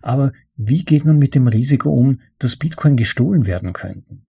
[0.01, 4.23] Aber wie geht man mit dem Risiko um, dass Bitcoin gestohlen werden könnten?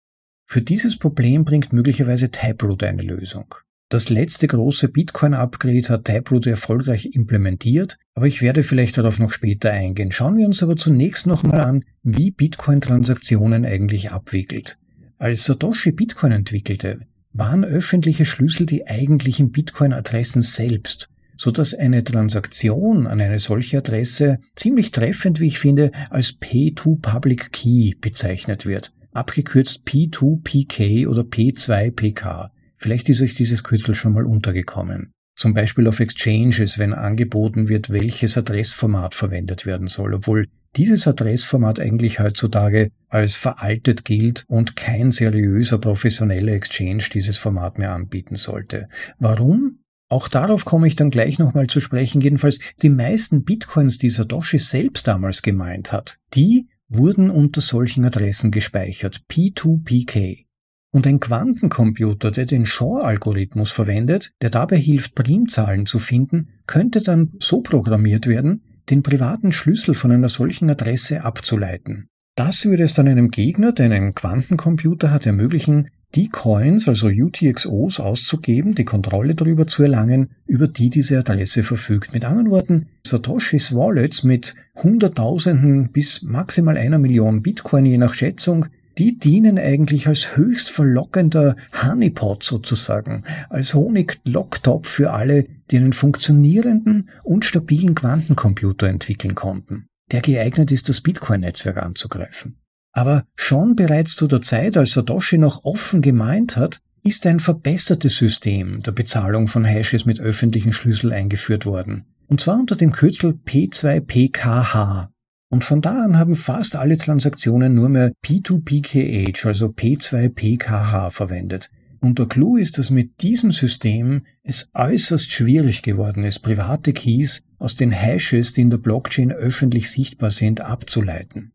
[0.47, 3.55] Für dieses Problem bringt möglicherweise Taproot eine Lösung.
[3.91, 9.71] Das letzte große Bitcoin-Upgrade hat Taproot erfolgreich implementiert, aber ich werde vielleicht darauf noch später
[9.71, 10.13] eingehen.
[10.13, 14.79] Schauen wir uns aber zunächst nochmal an, wie Bitcoin-Transaktionen eigentlich abwickelt.
[15.17, 17.01] Als Satoshi Bitcoin entwickelte,
[17.33, 24.39] waren öffentliche Schlüssel die eigentlichen Bitcoin-Adressen selbst, so dass eine Transaktion an eine solche Adresse
[24.55, 32.51] ziemlich treffend, wie ich finde, als P2 Public Key bezeichnet wird, abgekürzt P2PK oder P2PK.
[32.79, 35.13] Vielleicht ist euch dieses Kürzel schon mal untergekommen.
[35.37, 41.81] Zum Beispiel auf Exchanges, wenn angeboten wird, welches Adressformat verwendet werden soll, obwohl dieses Adressformat
[41.81, 48.89] eigentlich heutzutage als veraltet gilt und kein seriöser professioneller Exchange dieses Format mehr anbieten sollte.
[49.19, 49.79] Warum?
[50.11, 52.21] Auch darauf komme ich dann gleich nochmal zu sprechen.
[52.21, 58.51] Jedenfalls die meisten Bitcoins, die Satoshi selbst damals gemeint hat, die wurden unter solchen Adressen
[58.51, 59.23] gespeichert.
[59.31, 60.48] P2PK.
[60.91, 67.33] Und ein Quantencomputer, der den Shor-Algorithmus verwendet, der dabei hilft, Primzahlen zu finden, könnte dann
[67.39, 72.09] so programmiert werden, den privaten Schlüssel von einer solchen Adresse abzuleiten.
[72.37, 78.01] Das würde es dann einem Gegner, der einen Quantencomputer hat, ermöglichen, die Coins, also UTXOs,
[78.01, 82.15] auszugeben, die Kontrolle darüber zu erlangen, über die diese Adresse verfügt.
[82.15, 88.67] Mit anderen Worten, Satoshis Wallets mit Hunderttausenden bis maximal einer Million Bitcoin je nach Schätzung
[88.99, 97.11] die dienen eigentlich als höchst verlockender Honeypot sozusagen, als Honiglocktopf für alle, die einen funktionierenden
[97.23, 102.59] und stabilen Quantencomputer entwickeln konnten, der geeignet ist, das Bitcoin-Netzwerk anzugreifen.
[102.93, 108.17] Aber schon bereits zu der Zeit, als Satoshi noch offen gemeint hat, ist ein verbessertes
[108.17, 112.07] System der Bezahlung von Hashes mit öffentlichen Schlüssel eingeführt worden.
[112.27, 115.09] Und zwar unter dem Kürzel P2PKH,
[115.51, 121.71] und von da an haben fast alle Transaktionen nur mehr P2PKH, also P2PKH verwendet.
[122.01, 127.43] Und der Clou ist, dass mit diesem System es äußerst schwierig geworden ist, private Keys
[127.59, 131.53] aus den Hashes, die in der Blockchain öffentlich sichtbar sind, abzuleiten.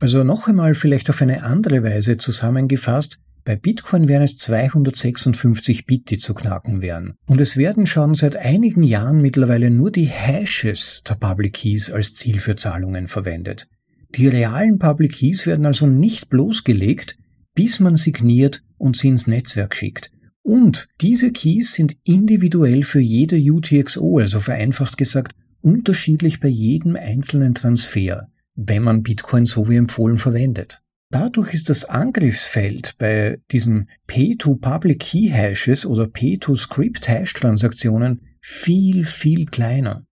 [0.00, 6.10] Also noch einmal vielleicht auf eine andere Weise zusammengefasst, bei Bitcoin wären es 256 Bit,
[6.10, 7.14] die zu knacken wären.
[7.26, 12.14] Und es werden schon seit einigen Jahren mittlerweile nur die Hashes der Public Keys als
[12.14, 13.68] Ziel für Zahlungen verwendet.
[14.14, 17.16] Die realen Public Keys werden also nicht bloßgelegt,
[17.54, 20.10] bis man signiert und sie ins Netzwerk schickt.
[20.42, 27.54] Und diese Keys sind individuell für jede UTXO, also vereinfacht gesagt, unterschiedlich bei jedem einzelnen
[27.54, 30.82] Transfer, wenn man Bitcoin so wie empfohlen verwendet.
[31.12, 38.22] Dadurch ist das Angriffsfeld bei diesen P2 Public Key Hashes oder P2 Script Hash Transaktionen
[38.40, 40.04] viel, viel kleiner.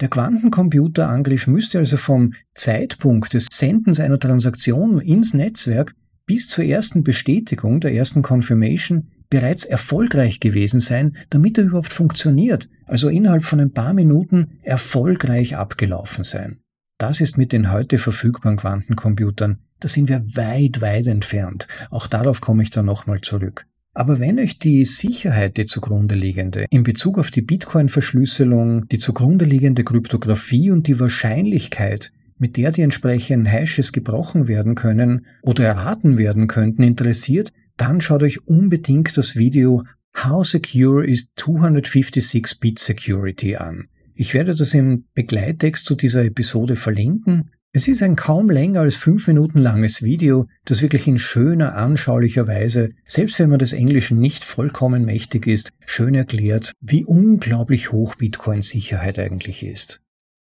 [0.00, 7.04] Der Quantencomputerangriff müsste also vom Zeitpunkt des Sendens einer Transaktion ins Netzwerk bis zur ersten
[7.04, 13.60] Bestätigung, der ersten Confirmation, bereits erfolgreich gewesen sein, damit er überhaupt funktioniert, also innerhalb von
[13.60, 16.60] ein paar Minuten erfolgreich abgelaufen sein.
[16.96, 21.66] Das ist mit den heute verfügbaren Quantencomputern da sind wir weit, weit entfernt.
[21.90, 23.66] Auch darauf komme ich dann nochmal zurück.
[23.94, 29.46] Aber wenn euch die Sicherheit, die zugrunde liegende, in Bezug auf die Bitcoin-Verschlüsselung, die zugrunde
[29.46, 36.18] liegende Kryptographie und die Wahrscheinlichkeit, mit der die entsprechenden Hashes gebrochen werden können oder erraten
[36.18, 39.82] werden könnten, interessiert, dann schaut euch unbedingt das Video
[40.14, 43.88] How Secure is 256-Bit Security an.
[44.14, 48.96] Ich werde das im Begleittext zu dieser Episode verlinken es ist ein kaum länger als
[48.96, 54.18] fünf Minuten langes Video, das wirklich in schöner, anschaulicher Weise, selbst wenn man des Englischen
[54.18, 60.00] nicht vollkommen mächtig ist, schön erklärt, wie unglaublich hoch Bitcoins Sicherheit eigentlich ist.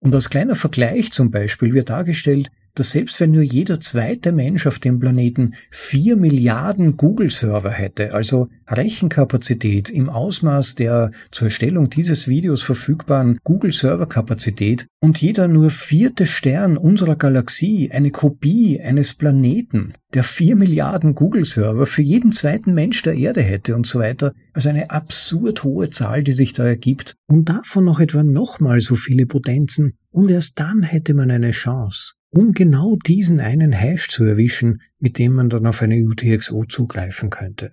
[0.01, 4.65] Und als kleiner Vergleich zum Beispiel wird dargestellt, dass selbst wenn nur jeder zweite Mensch
[4.65, 12.27] auf dem Planeten vier Milliarden Google-Server hätte, also Rechenkapazität im Ausmaß der zur Erstellung dieses
[12.27, 20.23] Videos verfügbaren Google-Server-Kapazität und jeder nur vierte Stern unserer Galaxie eine Kopie eines Planeten, der
[20.23, 24.89] vier Milliarden Google-Server für jeden zweiten Mensch der Erde hätte und so weiter, also eine
[24.89, 29.97] absurd hohe Zahl, die sich da ergibt, und davon noch etwa nochmal so viele Potenzen,
[30.09, 35.19] und erst dann hätte man eine Chance um genau diesen einen Hash zu erwischen, mit
[35.19, 37.71] dem man dann auf eine UTXO zugreifen könnte.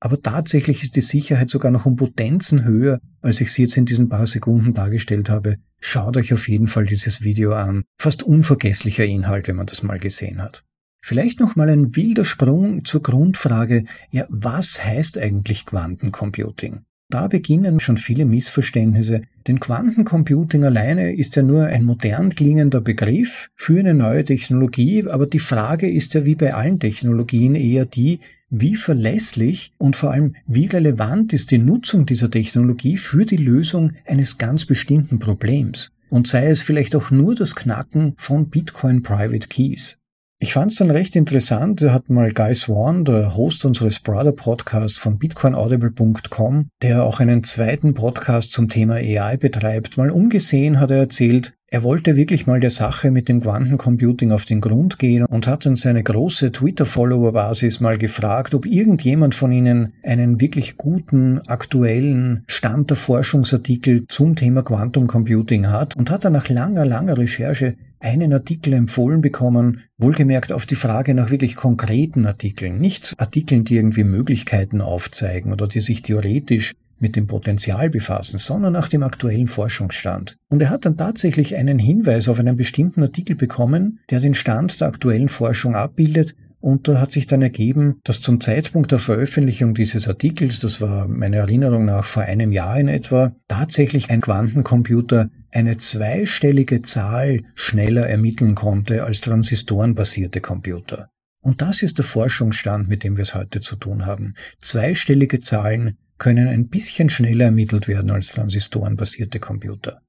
[0.00, 3.86] Aber tatsächlich ist die Sicherheit sogar noch um Potenzen höher, als ich sie jetzt in
[3.86, 5.56] diesen paar Sekunden dargestellt habe.
[5.80, 7.84] Schaut euch auf jeden Fall dieses Video an.
[7.98, 10.64] Fast unvergesslicher Inhalt, wenn man das mal gesehen hat.
[11.04, 16.84] Vielleicht noch mal ein wilder Sprung zur Grundfrage, ja, was heißt eigentlich Quantencomputing?
[17.12, 23.50] Da beginnen schon viele Missverständnisse, denn Quantencomputing alleine ist ja nur ein modern klingender Begriff
[23.54, 28.20] für eine neue Technologie, aber die Frage ist ja wie bei allen Technologien eher die,
[28.48, 33.92] wie verlässlich und vor allem wie relevant ist die Nutzung dieser Technologie für die Lösung
[34.06, 39.48] eines ganz bestimmten Problems und sei es vielleicht auch nur das Knacken von Bitcoin Private
[39.48, 39.98] Keys.
[40.42, 44.32] Ich fand es dann recht interessant, da hat mal Guy Swan, der Host unseres Brother
[44.32, 50.90] Podcasts von bitcoinaudible.com, der auch einen zweiten Podcast zum Thema AI betreibt, mal umgesehen hat
[50.90, 55.24] er erzählt, er wollte wirklich mal der Sache mit dem Quantencomputing auf den Grund gehen
[55.24, 61.38] und hat dann seine große Twitter-Follower-Basis mal gefragt, ob irgendjemand von ihnen einen wirklich guten,
[61.46, 67.16] aktuellen Stand der Forschungsartikel zum Thema Quantum Computing hat und hat dann nach langer, langer
[67.16, 73.64] Recherche einen Artikel empfohlen bekommen, wohlgemerkt auf die Frage nach wirklich konkreten Artikeln, nicht Artikeln,
[73.64, 79.02] die irgendwie Möglichkeiten aufzeigen oder die sich theoretisch mit dem Potenzial befassen, sondern nach dem
[79.02, 80.36] aktuellen Forschungsstand.
[80.48, 84.80] Und er hat dann tatsächlich einen Hinweis auf einen bestimmten Artikel bekommen, der den Stand
[84.80, 89.74] der aktuellen Forschung abbildet und da hat sich dann ergeben, dass zum Zeitpunkt der Veröffentlichung
[89.74, 95.28] dieses Artikels, das war meiner Erinnerung nach vor einem Jahr in etwa, tatsächlich ein Quantencomputer
[95.52, 101.08] eine zweistellige Zahl schneller ermitteln konnte als transistorenbasierte Computer.
[101.42, 104.34] Und das ist der Forschungsstand, mit dem wir es heute zu tun haben.
[104.60, 110.00] Zweistellige Zahlen können ein bisschen schneller ermittelt werden als transistorenbasierte Computer.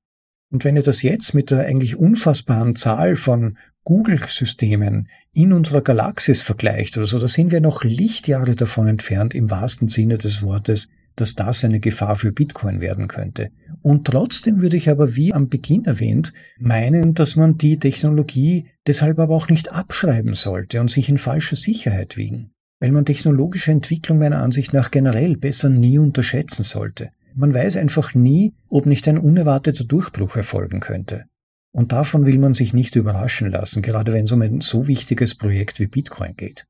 [0.52, 6.44] Und wenn ihr das jetzt mit der eigentlich unfassbaren Zahl von Google-Systemen in unserer Galaxis
[6.44, 10.88] vergleicht oder so, da sind wir noch Lichtjahre davon entfernt, im wahrsten Sinne des Wortes,
[11.16, 13.50] dass das eine Gefahr für Bitcoin werden könnte.
[13.82, 19.20] Und trotzdem würde ich aber, wie am Beginn erwähnt, meinen, dass man die Technologie deshalb
[19.20, 22.54] aber auch nicht abschreiben sollte und sich in falscher Sicherheit wiegen
[22.84, 27.12] weil man technologische Entwicklung meiner Ansicht nach generell besser nie unterschätzen sollte.
[27.34, 31.24] Man weiß einfach nie, ob nicht ein unerwarteter Durchbruch erfolgen könnte.
[31.72, 35.36] Und davon will man sich nicht überraschen lassen, gerade wenn es um ein so wichtiges
[35.36, 36.66] Projekt wie Bitcoin geht.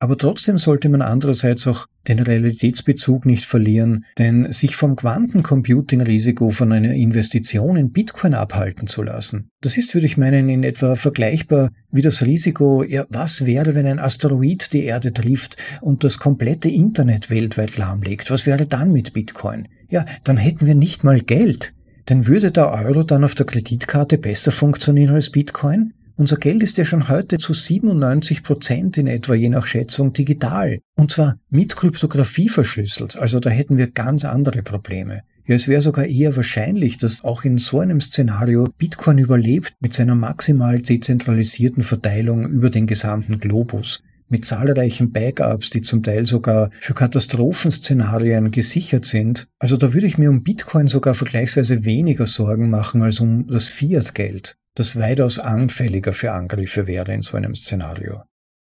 [0.00, 6.72] Aber trotzdem sollte man andererseits auch den Realitätsbezug nicht verlieren, denn sich vom Quantencomputing-Risiko von
[6.72, 11.70] einer Investition in Bitcoin abhalten zu lassen, das ist, würde ich meinen, in etwa vergleichbar
[11.90, 16.68] wie das Risiko, ja, was wäre, wenn ein Asteroid die Erde trifft und das komplette
[16.68, 18.30] Internet weltweit lahmlegt?
[18.30, 19.68] Was wäre dann mit Bitcoin?
[19.88, 21.72] Ja, dann hätten wir nicht mal Geld.
[22.08, 25.94] Denn würde der Euro dann auf der Kreditkarte besser funktionieren als Bitcoin?
[26.16, 30.78] Unser Geld ist ja schon heute zu 97 Prozent in etwa je nach Schätzung digital.
[30.94, 33.18] Und zwar mit Kryptographie verschlüsselt.
[33.18, 35.22] Also da hätten wir ganz andere Probleme.
[35.44, 39.92] Ja, es wäre sogar eher wahrscheinlich, dass auch in so einem Szenario Bitcoin überlebt mit
[39.92, 46.70] seiner maximal dezentralisierten Verteilung über den gesamten Globus mit zahlreichen Backups, die zum Teil sogar
[46.78, 49.48] für Katastrophenszenarien gesichert sind.
[49.58, 53.68] Also da würde ich mir um Bitcoin sogar vergleichsweise weniger Sorgen machen als um das
[53.68, 58.22] Fiat-Geld das weitaus anfälliger für Angriffe wäre in so einem Szenario.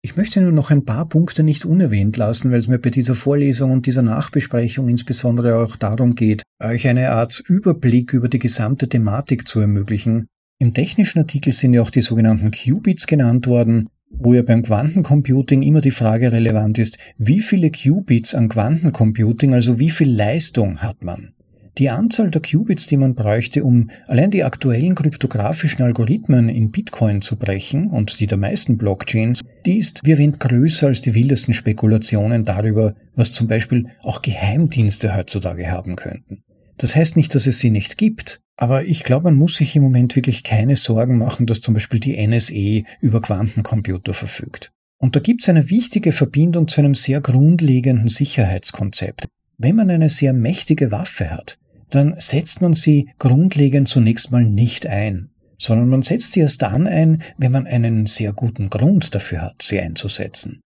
[0.02, 3.16] Ich möchte nur noch ein paar Punkte nicht unerwähnt lassen, weil es mir bei dieser
[3.16, 8.88] Vorlesung und dieser Nachbesprechung insbesondere auch darum geht, euch eine Art Überblick über die gesamte
[8.88, 10.28] Thematik zu ermöglichen.
[10.58, 15.64] Im technischen Artikel sind ja auch die sogenannten Qubits genannt worden, wo ja beim Quantencomputing
[15.64, 21.04] immer die Frage relevant ist, wie viele Qubits an Quantencomputing, also wie viel Leistung hat
[21.04, 21.34] man?
[21.80, 27.22] Die Anzahl der Qubits, die man bräuchte, um allein die aktuellen kryptografischen Algorithmen in Bitcoin
[27.22, 31.54] zu brechen und die der meisten Blockchains, die ist, wie erwähnt, größer als die wildesten
[31.54, 36.44] Spekulationen darüber, was zum Beispiel auch Geheimdienste heutzutage haben könnten.
[36.78, 39.84] Das heißt nicht, dass es sie nicht gibt, aber ich glaube, man muss sich im
[39.84, 44.74] Moment wirklich keine Sorgen machen, dass zum Beispiel die NSE über Quantencomputer verfügt.
[44.98, 49.28] Und da gibt es eine wichtige Verbindung zu einem sehr grundlegenden Sicherheitskonzept.
[49.58, 51.58] Wenn man eine sehr mächtige Waffe hat,
[51.90, 56.88] dann setzt man sie grundlegend zunächst mal nicht ein, sondern man setzt sie erst dann
[56.88, 60.62] ein, wenn man einen sehr guten Grund dafür hat, sie einzusetzen.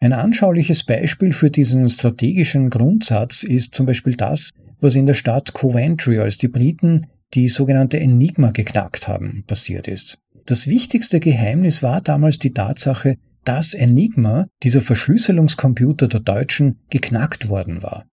[0.00, 4.50] Ein anschauliches Beispiel für diesen strategischen Grundsatz ist zum Beispiel das,
[4.80, 10.18] was in der Stadt Coventry, als die Briten die sogenannte Enigma geknackt haben, passiert ist.
[10.44, 17.82] Das wichtigste Geheimnis war damals die Tatsache, dass Enigma, dieser Verschlüsselungscomputer der Deutschen, geknackt worden
[17.82, 18.06] war.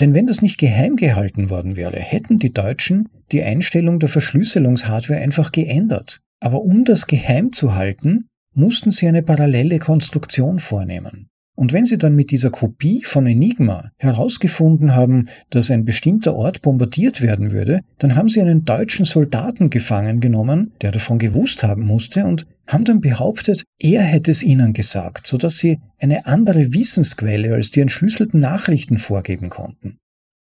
[0.00, 5.20] Denn wenn das nicht geheim gehalten worden wäre, hätten die Deutschen die Einstellung der Verschlüsselungshardware
[5.20, 6.20] einfach geändert.
[6.40, 11.28] Aber um das geheim zu halten, mussten sie eine parallele Konstruktion vornehmen.
[11.62, 16.60] Und wenn sie dann mit dieser Kopie von Enigma herausgefunden haben, dass ein bestimmter Ort
[16.60, 21.82] bombardiert werden würde, dann haben sie einen deutschen Soldaten gefangen genommen, der davon gewusst haben
[21.82, 27.54] musste, und haben dann behauptet, er hätte es ihnen gesagt, sodass sie eine andere Wissensquelle
[27.54, 29.98] als die entschlüsselten Nachrichten vorgeben konnten.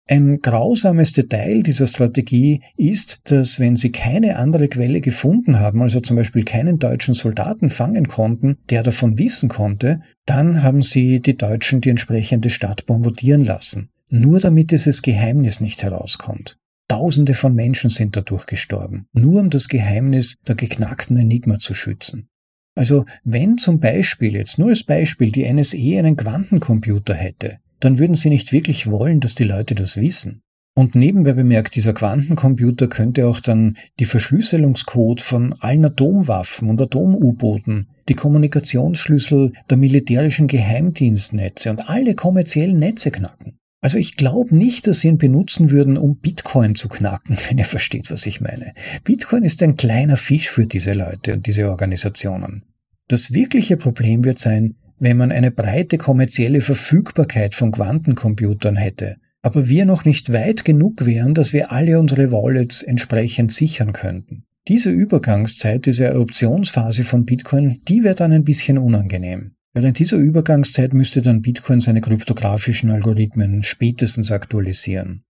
[0.08, 6.02] Ein grausames Detail dieser Strategie ist, dass wenn sie keine andere Quelle gefunden haben, also
[6.02, 11.38] zum Beispiel keinen deutschen Soldaten fangen konnten, der davon wissen konnte, dann haben sie die
[11.38, 16.58] Deutschen die entsprechende Stadt bombardieren lassen, nur damit dieses Geheimnis nicht herauskommt.
[16.90, 22.28] Tausende von Menschen sind dadurch gestorben, nur um das Geheimnis der geknackten Enigma zu schützen.
[22.76, 28.16] Also wenn zum Beispiel, jetzt nur als Beispiel, die NSE einen Quantencomputer hätte, dann würden
[28.16, 30.42] sie nicht wirklich wollen, dass die Leute das wissen.
[30.74, 37.88] Und nebenbei bemerkt, dieser Quantencomputer könnte auch dann die Verschlüsselungscode von allen Atomwaffen und Atom-U-Booten,
[38.08, 43.58] die Kommunikationsschlüssel der militärischen Geheimdienstnetze und alle kommerziellen Netze knacken.
[43.82, 47.66] Also ich glaube nicht, dass sie ihn benutzen würden, um Bitcoin zu knacken, wenn ihr
[47.66, 48.74] versteht, was ich meine.
[49.04, 52.64] Bitcoin ist ein kleiner Fisch für diese Leute und diese Organisationen.
[53.08, 59.68] Das wirkliche Problem wird sein, wenn man eine breite kommerzielle Verfügbarkeit von Quantencomputern hätte, aber
[59.68, 64.46] wir noch nicht weit genug wären, dass wir alle unsere Wallets entsprechend sichern könnten.
[64.68, 69.56] Diese Übergangszeit, diese Eruptionsphase von Bitcoin, die wird dann ein bisschen unangenehm.
[69.74, 75.24] Während dieser Übergangszeit müsste dann Bitcoin seine kryptografischen Algorithmen spätestens aktualisieren.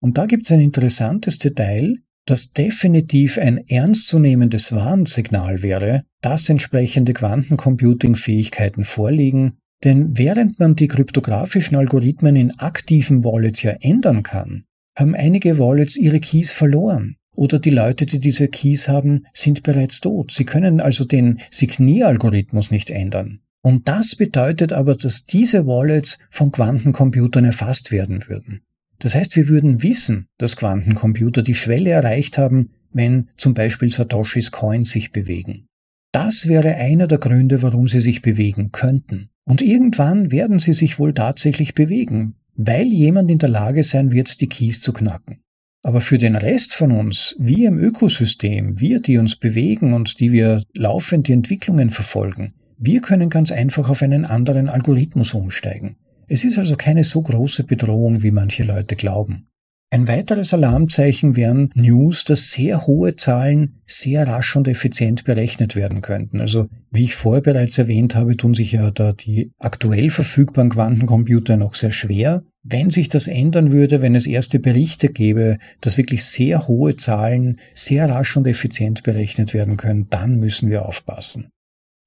[0.00, 7.12] Und da gibt es ein interessantes Detail, das definitiv ein ernstzunehmendes Warnsignal wäre, dass entsprechende
[7.12, 14.64] Quantencomputing-Fähigkeiten vorliegen, denn während man die kryptografischen Algorithmen in aktiven Wallets ja ändern kann,
[14.96, 17.16] haben einige Wallets ihre Keys verloren.
[17.34, 20.30] Oder die Leute, die diese Keys haben, sind bereits tot.
[20.32, 23.40] Sie können also den Signieralgorithmus nicht ändern.
[23.62, 28.62] Und das bedeutet aber, dass diese Wallets von Quantencomputern erfasst werden würden.
[29.02, 34.52] Das heißt, wir würden wissen, dass Quantencomputer die Schwelle erreicht haben, wenn zum Beispiel Satoshis
[34.52, 35.66] Coins sich bewegen.
[36.12, 39.30] Das wäre einer der Gründe, warum sie sich bewegen könnten.
[39.44, 44.40] Und irgendwann werden sie sich wohl tatsächlich bewegen, weil jemand in der Lage sein wird,
[44.40, 45.40] die Keys zu knacken.
[45.82, 50.30] Aber für den Rest von uns, wir im Ökosystem, wir, die uns bewegen und die
[50.30, 55.96] wir laufend die Entwicklungen verfolgen, wir können ganz einfach auf einen anderen Algorithmus umsteigen.
[56.32, 59.48] Es ist also keine so große Bedrohung, wie manche Leute glauben.
[59.90, 66.00] Ein weiteres Alarmzeichen wären News, dass sehr hohe Zahlen sehr rasch und effizient berechnet werden
[66.00, 66.40] könnten.
[66.40, 71.58] Also, wie ich vorher bereits erwähnt habe, tun sich ja da die aktuell verfügbaren Quantencomputer
[71.58, 72.42] noch sehr schwer.
[72.62, 77.60] Wenn sich das ändern würde, wenn es erste Berichte gäbe, dass wirklich sehr hohe Zahlen
[77.74, 81.51] sehr rasch und effizient berechnet werden können, dann müssen wir aufpassen.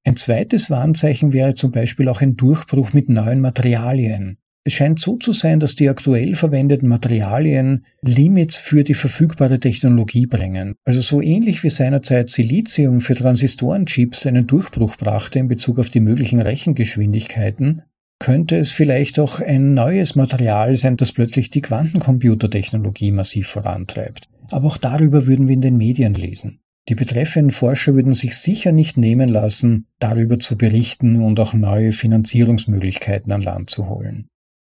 [0.08, 4.38] Ein zweites Warnzeichen wäre zum Beispiel auch ein Durchbruch mit neuen Materialien.
[4.64, 10.28] Es scheint so zu sein, dass die aktuell verwendeten Materialien Limits für die verfügbare Technologie
[10.28, 10.76] bringen.
[10.86, 16.00] Also so ähnlich wie seinerzeit Silizium für Transistorenchips einen Durchbruch brachte in Bezug auf die
[16.00, 17.82] möglichen Rechengeschwindigkeiten,
[18.20, 24.30] könnte es vielleicht auch ein neues Material sein, das plötzlich die Quantencomputertechnologie massiv vorantreibt.
[24.52, 26.60] Aber auch darüber würden wir in den Medien lesen.
[26.88, 31.92] Die betreffenden Forscher würden sich sicher nicht nehmen lassen, darüber zu berichten und auch neue
[31.92, 34.28] Finanzierungsmöglichkeiten an Land zu holen.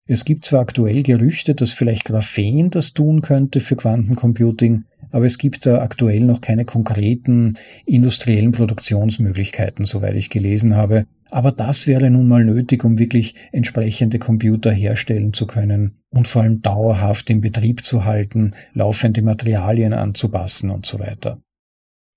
[0.07, 5.37] Es gibt zwar aktuell Gerüchte, dass vielleicht Graphen das tun könnte für Quantencomputing, aber es
[5.37, 11.05] gibt da aktuell noch keine konkreten industriellen Produktionsmöglichkeiten, soweit ich gelesen habe.
[11.29, 16.41] Aber das wäre nun mal nötig, um wirklich entsprechende Computer herstellen zu können und vor
[16.41, 21.39] allem dauerhaft im Betrieb zu halten, laufende Materialien anzupassen und so weiter.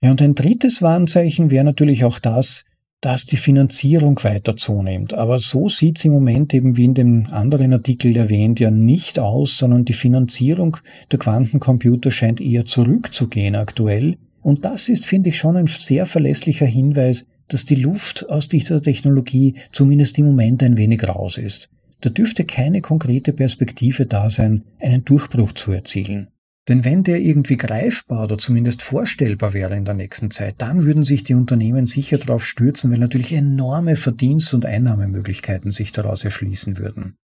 [0.05, 2.67] Ja, und ein drittes Warnzeichen wäre natürlich auch das,
[3.01, 5.15] dass die Finanzierung weiter zunimmt.
[5.15, 9.19] Aber so sieht es im Moment eben wie in dem anderen Artikel erwähnt ja nicht
[9.19, 10.77] aus, sondern die Finanzierung
[11.11, 14.19] der Quantencomputer scheint eher zurückzugehen aktuell.
[14.43, 18.83] Und das ist, finde ich, schon ein sehr verlässlicher Hinweis, dass die Luft aus dieser
[18.83, 21.71] Technologie zumindest im Moment ein wenig raus ist.
[22.03, 26.29] Da dürfte keine konkrete Perspektive da sein, einen Durchbruch zu erzielen.
[26.69, 31.03] Denn wenn der irgendwie greifbar oder zumindest vorstellbar wäre in der nächsten Zeit, dann würden
[31.03, 36.79] sich die Unternehmen sicher darauf stürzen, weil natürlich enorme Verdienst- und Einnahmemöglichkeiten sich daraus erschließen
[36.79, 37.17] würden.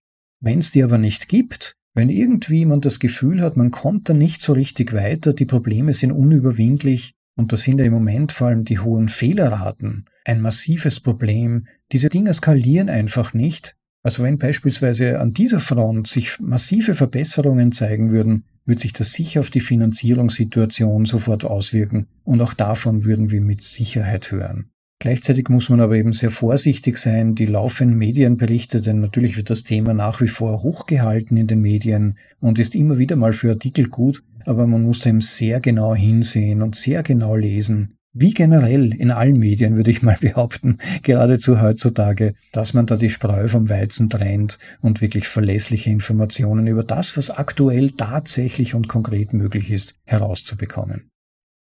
[0.41, 4.13] Wenn es die aber nicht gibt, wenn irgendwie man das Gefühl hat, man kommt da
[4.13, 8.47] nicht so richtig weiter, die Probleme sind unüberwindlich und da sind ja im Moment vor
[8.47, 13.75] allem die hohen Fehlerraten ein massives Problem, diese Dinge skalieren einfach nicht.
[14.03, 19.41] Also wenn beispielsweise an dieser Front sich massive Verbesserungen zeigen würden, wird sich das sicher
[19.41, 24.69] auf die Finanzierungssituation sofort auswirken und auch davon würden wir mit Sicherheit hören.
[24.99, 29.63] Gleichzeitig muss man aber eben sehr vorsichtig sein, die laufenden Medienberichte, denn natürlich wird das
[29.63, 33.87] Thema nach wie vor hochgehalten in den Medien und ist immer wieder mal für Artikel
[33.87, 38.91] gut, aber man muss da eben sehr genau hinsehen und sehr genau lesen, wie generell
[38.93, 43.69] in allen Medien würde ich mal behaupten, geradezu heutzutage, dass man da die Spreu vom
[43.69, 49.95] Weizen trennt und wirklich verlässliche Informationen über das, was aktuell tatsächlich und konkret möglich ist,
[50.05, 51.09] herauszubekommen.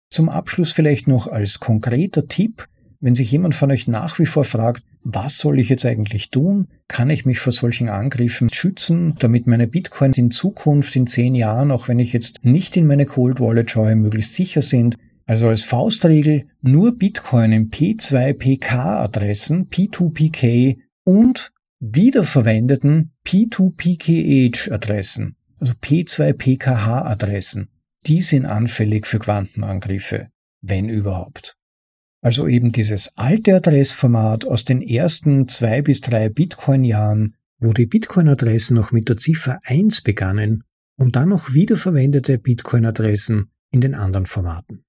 [0.09, 2.67] Zum Abschluss vielleicht noch als konkreter Tipp,
[2.99, 6.67] wenn sich jemand von euch nach wie vor fragt, was soll ich jetzt eigentlich tun?
[6.87, 11.71] Kann ich mich vor solchen Angriffen schützen, damit meine Bitcoins in Zukunft, in zehn Jahren,
[11.71, 14.97] auch wenn ich jetzt nicht in meine Cold Wallet schaue, möglichst sicher sind?
[15.25, 27.69] Also als Faustregel nur Bitcoin in P2PK-Adressen, P2PK und wiederverwendeten P2PKH-Adressen, also P2PKH-Adressen.
[28.05, 30.27] Die sind anfällig für Quantenangriffe,
[30.61, 31.57] wenn überhaupt.
[32.21, 38.75] Also eben dieses alte Adressformat aus den ersten zwei bis drei Bitcoin-Jahren, wo die Bitcoin-Adressen
[38.75, 40.63] noch mit der Ziffer 1 begannen
[40.97, 44.84] und dann noch wiederverwendete Bitcoin-Adressen in den anderen Formaten.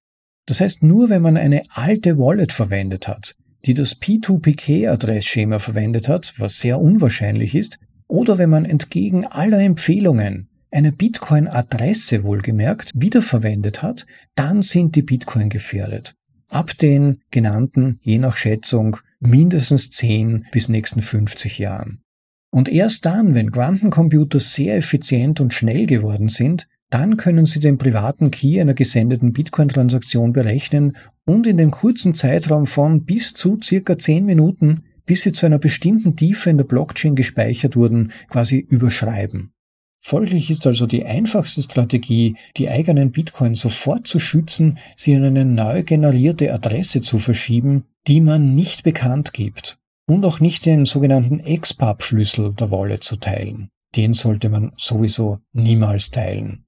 [0.46, 3.34] Das heißt, nur wenn man eine alte Wallet verwendet hat,
[3.64, 7.78] die das P2PK-Adressschema verwendet hat, was sehr unwahrscheinlich ist,
[8.08, 15.48] oder wenn man entgegen aller Empfehlungen eine Bitcoin-Adresse wohlgemerkt wiederverwendet hat, dann sind die Bitcoin
[15.48, 16.14] gefährdet.
[16.48, 22.02] Ab den genannten, je nach Schätzung, mindestens 10 bis nächsten 50 Jahren.
[22.50, 27.78] Und erst dann, wenn Quantencomputer sehr effizient und schnell geworden sind, dann können Sie den
[27.78, 33.98] privaten Key einer gesendeten Bitcoin-Transaktion berechnen und in dem kurzen Zeitraum von bis zu circa
[33.98, 39.52] 10 Minuten, bis sie zu einer bestimmten Tiefe in der Blockchain gespeichert wurden, quasi überschreiben.
[40.00, 45.44] Folglich ist also die einfachste Strategie, die eigenen Bitcoin sofort zu schützen, sie in eine
[45.44, 51.42] neu generierte Adresse zu verschieben, die man nicht bekannt gibt und auch nicht den sogenannten
[51.42, 53.68] XPub-Schlüssel der Wallet zu teilen.
[53.96, 56.65] Den sollte man sowieso niemals teilen.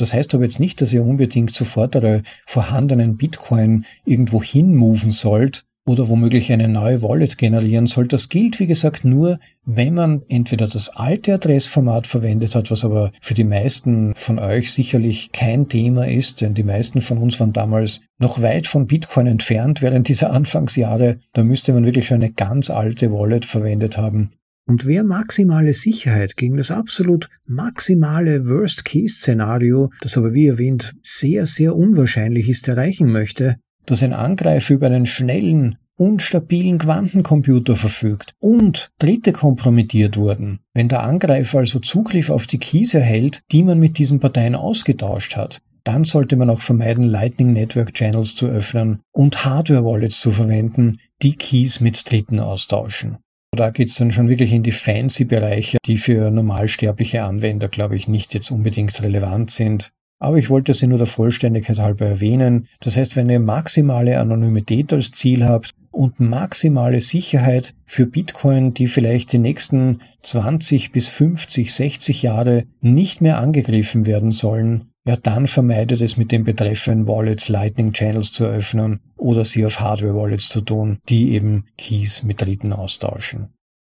[0.00, 5.64] Das heißt aber jetzt nicht, dass ihr unbedingt sofort eure vorhandenen Bitcoin irgendwo hinmoven sollt
[5.86, 8.12] oder womöglich eine neue Wallet generieren sollt.
[8.12, 13.12] Das gilt, wie gesagt, nur, wenn man entweder das alte Adressformat verwendet hat, was aber
[13.20, 17.52] für die meisten von euch sicherlich kein Thema ist, denn die meisten von uns waren
[17.52, 21.18] damals noch weit von Bitcoin entfernt während dieser Anfangsjahre.
[21.32, 24.32] Da müsste man wirklich schon eine ganz alte Wallet verwendet haben.
[24.70, 31.74] Und wer maximale Sicherheit gegen das absolut maximale Worst-Case-Szenario, das aber wie erwähnt sehr, sehr
[31.74, 38.92] unwahrscheinlich ist, erreichen möchte, dass ein Angreifer über einen schnellen und stabilen Quantencomputer verfügt und
[39.00, 40.60] Dritte kompromittiert wurden.
[40.72, 45.34] Wenn der Angreifer also Zugriff auf die Keys erhält, die man mit diesen Parteien ausgetauscht
[45.34, 50.30] hat, dann sollte man auch vermeiden, Lightning Network Channels zu öffnen und Hardware Wallets zu
[50.30, 53.18] verwenden, die Keys mit Dritten austauschen.
[53.56, 58.06] Da geht's dann schon wirklich in die fancy Bereiche, die für normalsterbliche Anwender, glaube ich,
[58.06, 59.90] nicht jetzt unbedingt relevant sind.
[60.20, 62.68] Aber ich wollte sie nur der Vollständigkeit halber erwähnen.
[62.80, 68.86] Das heißt, wenn ihr maximale Anonymität als Ziel habt und maximale Sicherheit für Bitcoin, die
[68.86, 75.46] vielleicht die nächsten 20 bis 50, 60 Jahre nicht mehr angegriffen werden sollen, ja, dann
[75.46, 80.48] vermeidet es mit den betreffenden Wallets Lightning Channels zu öffnen oder sie auf Hardware Wallets
[80.48, 83.48] zu tun, die eben Keys mit Dritten austauschen.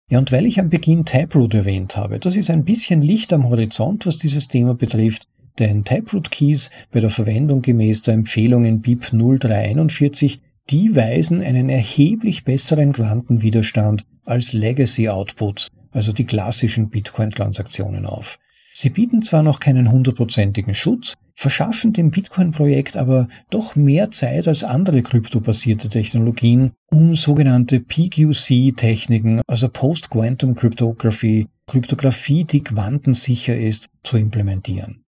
[0.09, 3.49] Ja, und weil ich am Beginn Taproot erwähnt habe, das ist ein bisschen Licht am
[3.49, 5.27] Horizont, was dieses Thema betrifft,
[5.59, 12.43] denn Taproot Keys bei der Verwendung gemäß der Empfehlungen BIP 0341, die weisen einen erheblich
[12.43, 18.37] besseren Quantenwiderstand als Legacy Outputs, also die klassischen Bitcoin-Transaktionen auf.
[18.79, 24.63] Sie bieten zwar noch keinen hundertprozentigen Schutz, verschaffen dem Bitcoin-Projekt aber doch mehr Zeit als
[24.63, 35.03] andere kryptobasierte Technologien, um sogenannte PQC-Techniken, also Post-Quantum Cryptography, Kryptographie, die quantensicher ist, zu implementieren.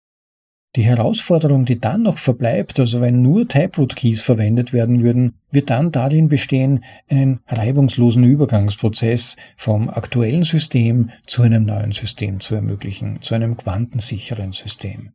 [0.78, 5.92] Die Herausforderung, die dann noch verbleibt, also wenn nur Taproot-Keys verwendet werden würden, wird dann
[5.92, 13.34] darin bestehen, einen reibungslosen Übergangsprozess vom aktuellen System zu einem neuen System zu ermöglichen, zu
[13.34, 15.14] einem quantensicheren System.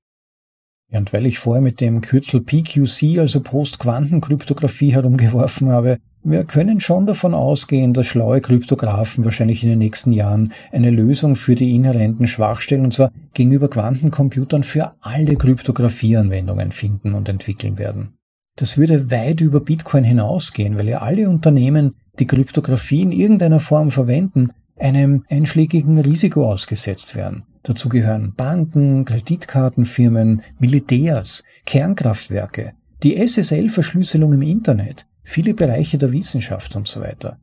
[0.90, 7.06] Und weil ich vorher mit dem Kürzel PQC, also Post-Quantenkryptographie herumgeworfen habe, wir können schon
[7.06, 12.26] davon ausgehen, dass schlaue Kryptographen wahrscheinlich in den nächsten Jahren eine Lösung für die inhärenten
[12.26, 18.14] Schwachstellen, und zwar gegenüber Quantencomputern für alle Kryptographieanwendungen finden und entwickeln werden.
[18.56, 23.90] Das würde weit über Bitcoin hinausgehen, weil ja alle Unternehmen, die Kryptographie in irgendeiner Form
[23.90, 27.44] verwenden, einem einschlägigen Risiko ausgesetzt werden.
[27.62, 36.88] Dazu gehören Banken, Kreditkartenfirmen, Militärs, Kernkraftwerke, die SSL-Verschlüsselung im Internet, viele Bereiche der Wissenschaft und
[36.88, 37.38] so weiter.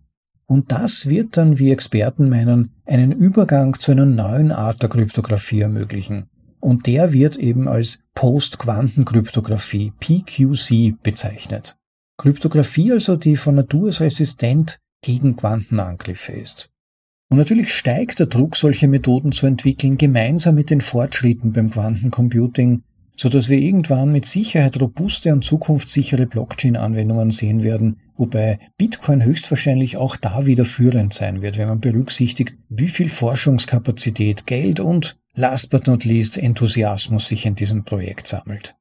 [0.46, 5.62] Und das wird dann, wie Experten meinen, einen Übergang zu einer neuen Art der Kryptographie
[5.62, 6.28] ermöglichen.
[6.60, 11.78] Und der wird eben als Post-Quantenkryptographie, PQC, bezeichnet.
[12.18, 16.70] Kryptographie also, die von Natur aus resistent gegen Quantenangriffe ist.
[17.30, 22.82] Und natürlich steigt der Druck, solche Methoden zu entwickeln, gemeinsam mit den Fortschritten beim Quantencomputing,
[23.20, 29.98] so dass wir irgendwann mit Sicherheit robuste und zukunftssichere Blockchain-Anwendungen sehen werden, wobei Bitcoin höchstwahrscheinlich
[29.98, 35.70] auch da wieder führend sein wird, wenn man berücksichtigt, wie viel Forschungskapazität, Geld und last
[35.70, 38.78] but not least Enthusiasmus sich in diesem Projekt sammelt.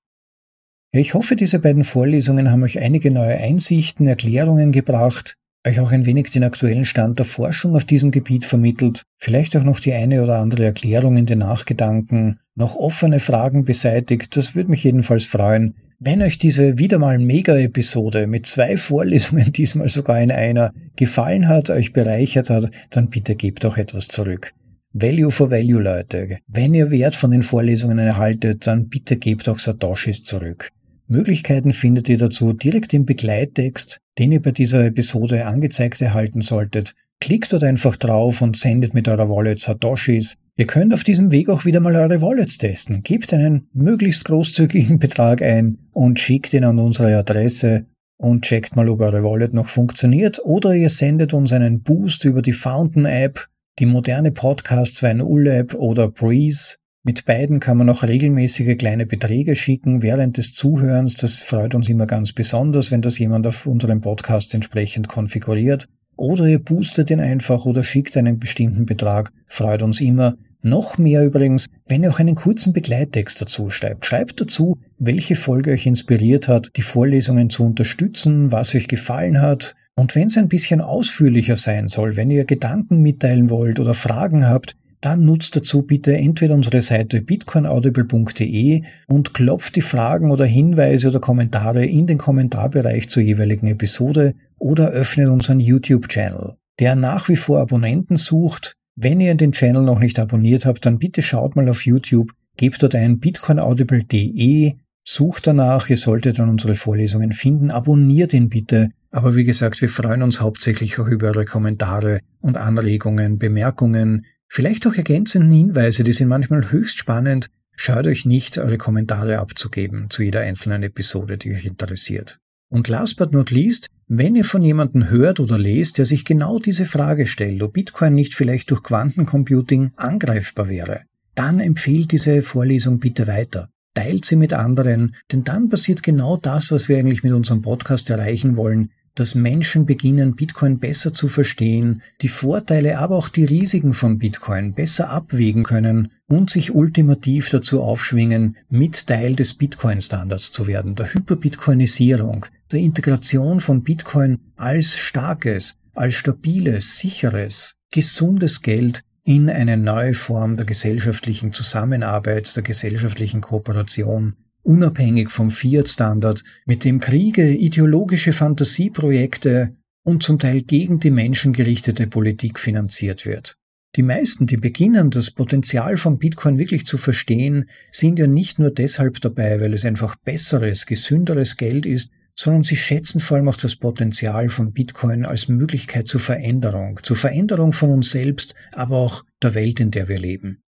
[0.93, 5.34] Ich hoffe, diese beiden Vorlesungen haben euch einige neue Einsichten, Erklärungen gebracht,
[5.66, 9.64] euch auch ein wenig den aktuellen Stand der Forschung auf diesem Gebiet vermittelt, vielleicht auch
[9.64, 14.70] noch die eine oder andere Erklärung in den Nachgedanken, noch offene Fragen beseitigt, das würde
[14.70, 15.74] mich jedenfalls freuen.
[16.00, 21.70] Wenn euch diese wieder mal Mega-Episode mit zwei Vorlesungen, diesmal sogar in einer, gefallen hat,
[21.70, 24.52] euch bereichert hat, dann bitte gebt auch etwas zurück.
[24.92, 26.38] Value for Value, Leute.
[26.46, 30.70] Wenn ihr Wert von den Vorlesungen erhaltet, dann bitte gebt auch Satoshis zurück.
[31.06, 36.94] Möglichkeiten findet ihr dazu direkt im Begleittext, den ihr bei dieser Episode angezeigt erhalten solltet.
[37.20, 40.34] Klickt dort einfach drauf und sendet mit eurer Wallet Satoshis.
[40.59, 43.04] Ihr könnt auf diesem Weg auch wieder mal eure Wallets testen.
[43.04, 47.86] Gebt einen möglichst großzügigen Betrag ein und schickt ihn an unsere Adresse
[48.16, 52.42] und checkt mal, ob eure Wallet noch funktioniert oder ihr sendet uns einen Boost über
[52.42, 53.46] die Fountain App,
[53.78, 59.54] die moderne Podcast 2.0 App oder Breeze mit beiden kann man auch regelmäßige kleine Beträge
[59.54, 61.14] schicken während des Zuhörens.
[61.18, 65.86] Das freut uns immer ganz besonders, wenn das jemand auf unserem Podcast entsprechend konfiguriert.
[66.16, 69.32] Oder ihr boostet ihn einfach oder schickt einen bestimmten Betrag.
[69.46, 70.34] Freut uns immer.
[70.68, 74.04] Noch mehr übrigens, wenn ihr auch einen kurzen Begleittext dazu schreibt.
[74.04, 79.74] Schreibt dazu, welche Folge euch inspiriert hat, die Vorlesungen zu unterstützen, was euch gefallen hat.
[79.94, 84.46] Und wenn es ein bisschen ausführlicher sein soll, wenn ihr Gedanken mitteilen wollt oder Fragen
[84.46, 91.08] habt, dann nutzt dazu bitte entweder unsere Seite bitcoinaudible.de und klopft die Fragen oder Hinweise
[91.08, 97.36] oder Kommentare in den Kommentarbereich zur jeweiligen Episode oder öffnet unseren YouTube-Channel, der nach wie
[97.36, 98.78] vor Abonnenten sucht.
[99.01, 102.82] Wenn ihr den Channel noch nicht abonniert habt, dann bitte schaut mal auf YouTube, gebt
[102.82, 104.74] dort ein bitcoinaudible.de,
[105.05, 108.90] sucht danach, ihr solltet dann unsere Vorlesungen finden, abonniert ihn bitte.
[109.11, 114.86] Aber wie gesagt, wir freuen uns hauptsächlich auch über eure Kommentare und Anregungen, Bemerkungen, Vielleicht
[114.86, 117.51] auch ergänzenden Hinweise, die sind manchmal höchst spannend.
[117.76, 122.38] Schaut euch nicht, eure Kommentare abzugeben zu jeder einzelnen Episode, die euch interessiert.
[122.70, 126.59] Und last but not least, wenn ihr von jemandem hört oder lest, der sich genau
[126.59, 131.02] diese Frage stellt, ob Bitcoin nicht vielleicht durch Quantencomputing angreifbar wäre,
[131.34, 133.68] dann empfehlt diese Vorlesung bitte weiter.
[133.92, 138.09] Teilt sie mit anderen, denn dann passiert genau das, was wir eigentlich mit unserem Podcast
[138.09, 143.94] erreichen wollen, dass Menschen beginnen, Bitcoin besser zu verstehen, die Vorteile, aber auch die Risiken
[143.94, 150.66] von Bitcoin besser abwägen können und sich ultimativ dazu aufschwingen, mit Teil des Bitcoin-Standards zu
[150.66, 159.50] werden, der Hyperbitcoinisierung, der Integration von Bitcoin als starkes, als stabiles, sicheres, gesundes Geld in
[159.50, 164.36] eine neue Form der gesellschaftlichen Zusammenarbeit, der gesellschaftlichen Kooperation
[164.68, 172.06] unabhängig vom Fiat-Standard, mit dem Kriege, ideologische Fantasieprojekte und zum Teil gegen die Menschen gerichtete
[172.06, 173.56] Politik finanziert wird.
[173.96, 178.70] Die meisten, die beginnen, das Potenzial von Bitcoin wirklich zu verstehen, sind ja nicht nur
[178.70, 183.56] deshalb dabei, weil es einfach besseres, gesünderes Geld ist, sondern sie schätzen vor allem auch
[183.56, 189.24] das Potenzial von Bitcoin als Möglichkeit zur Veränderung, zur Veränderung von uns selbst, aber auch
[189.42, 190.62] der Welt, in der wir leben.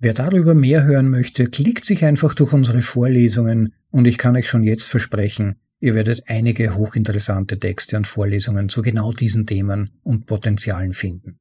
[0.00, 4.48] Wer darüber mehr hören möchte, klickt sich einfach durch unsere Vorlesungen und ich kann euch
[4.48, 10.26] schon jetzt versprechen, ihr werdet einige hochinteressante Texte und Vorlesungen zu genau diesen Themen und
[10.26, 11.40] Potenzialen finden.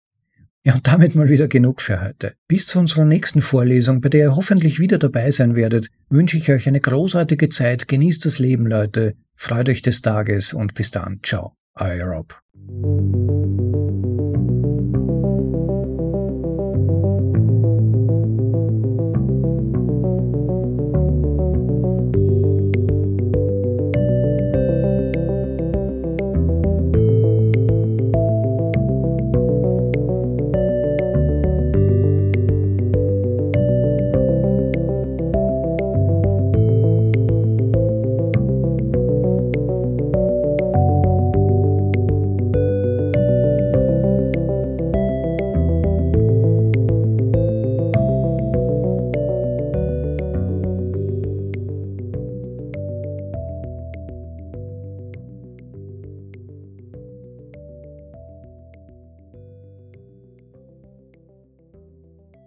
[0.63, 2.33] Ja, und damit mal wieder genug für heute.
[2.47, 6.49] Bis zu unserer nächsten Vorlesung, bei der ihr hoffentlich wieder dabei sein werdet, wünsche ich
[6.51, 11.19] euch eine großartige Zeit, genießt das Leben, Leute, freut euch des Tages und bis dann,
[11.21, 12.41] ciao, euer Rob.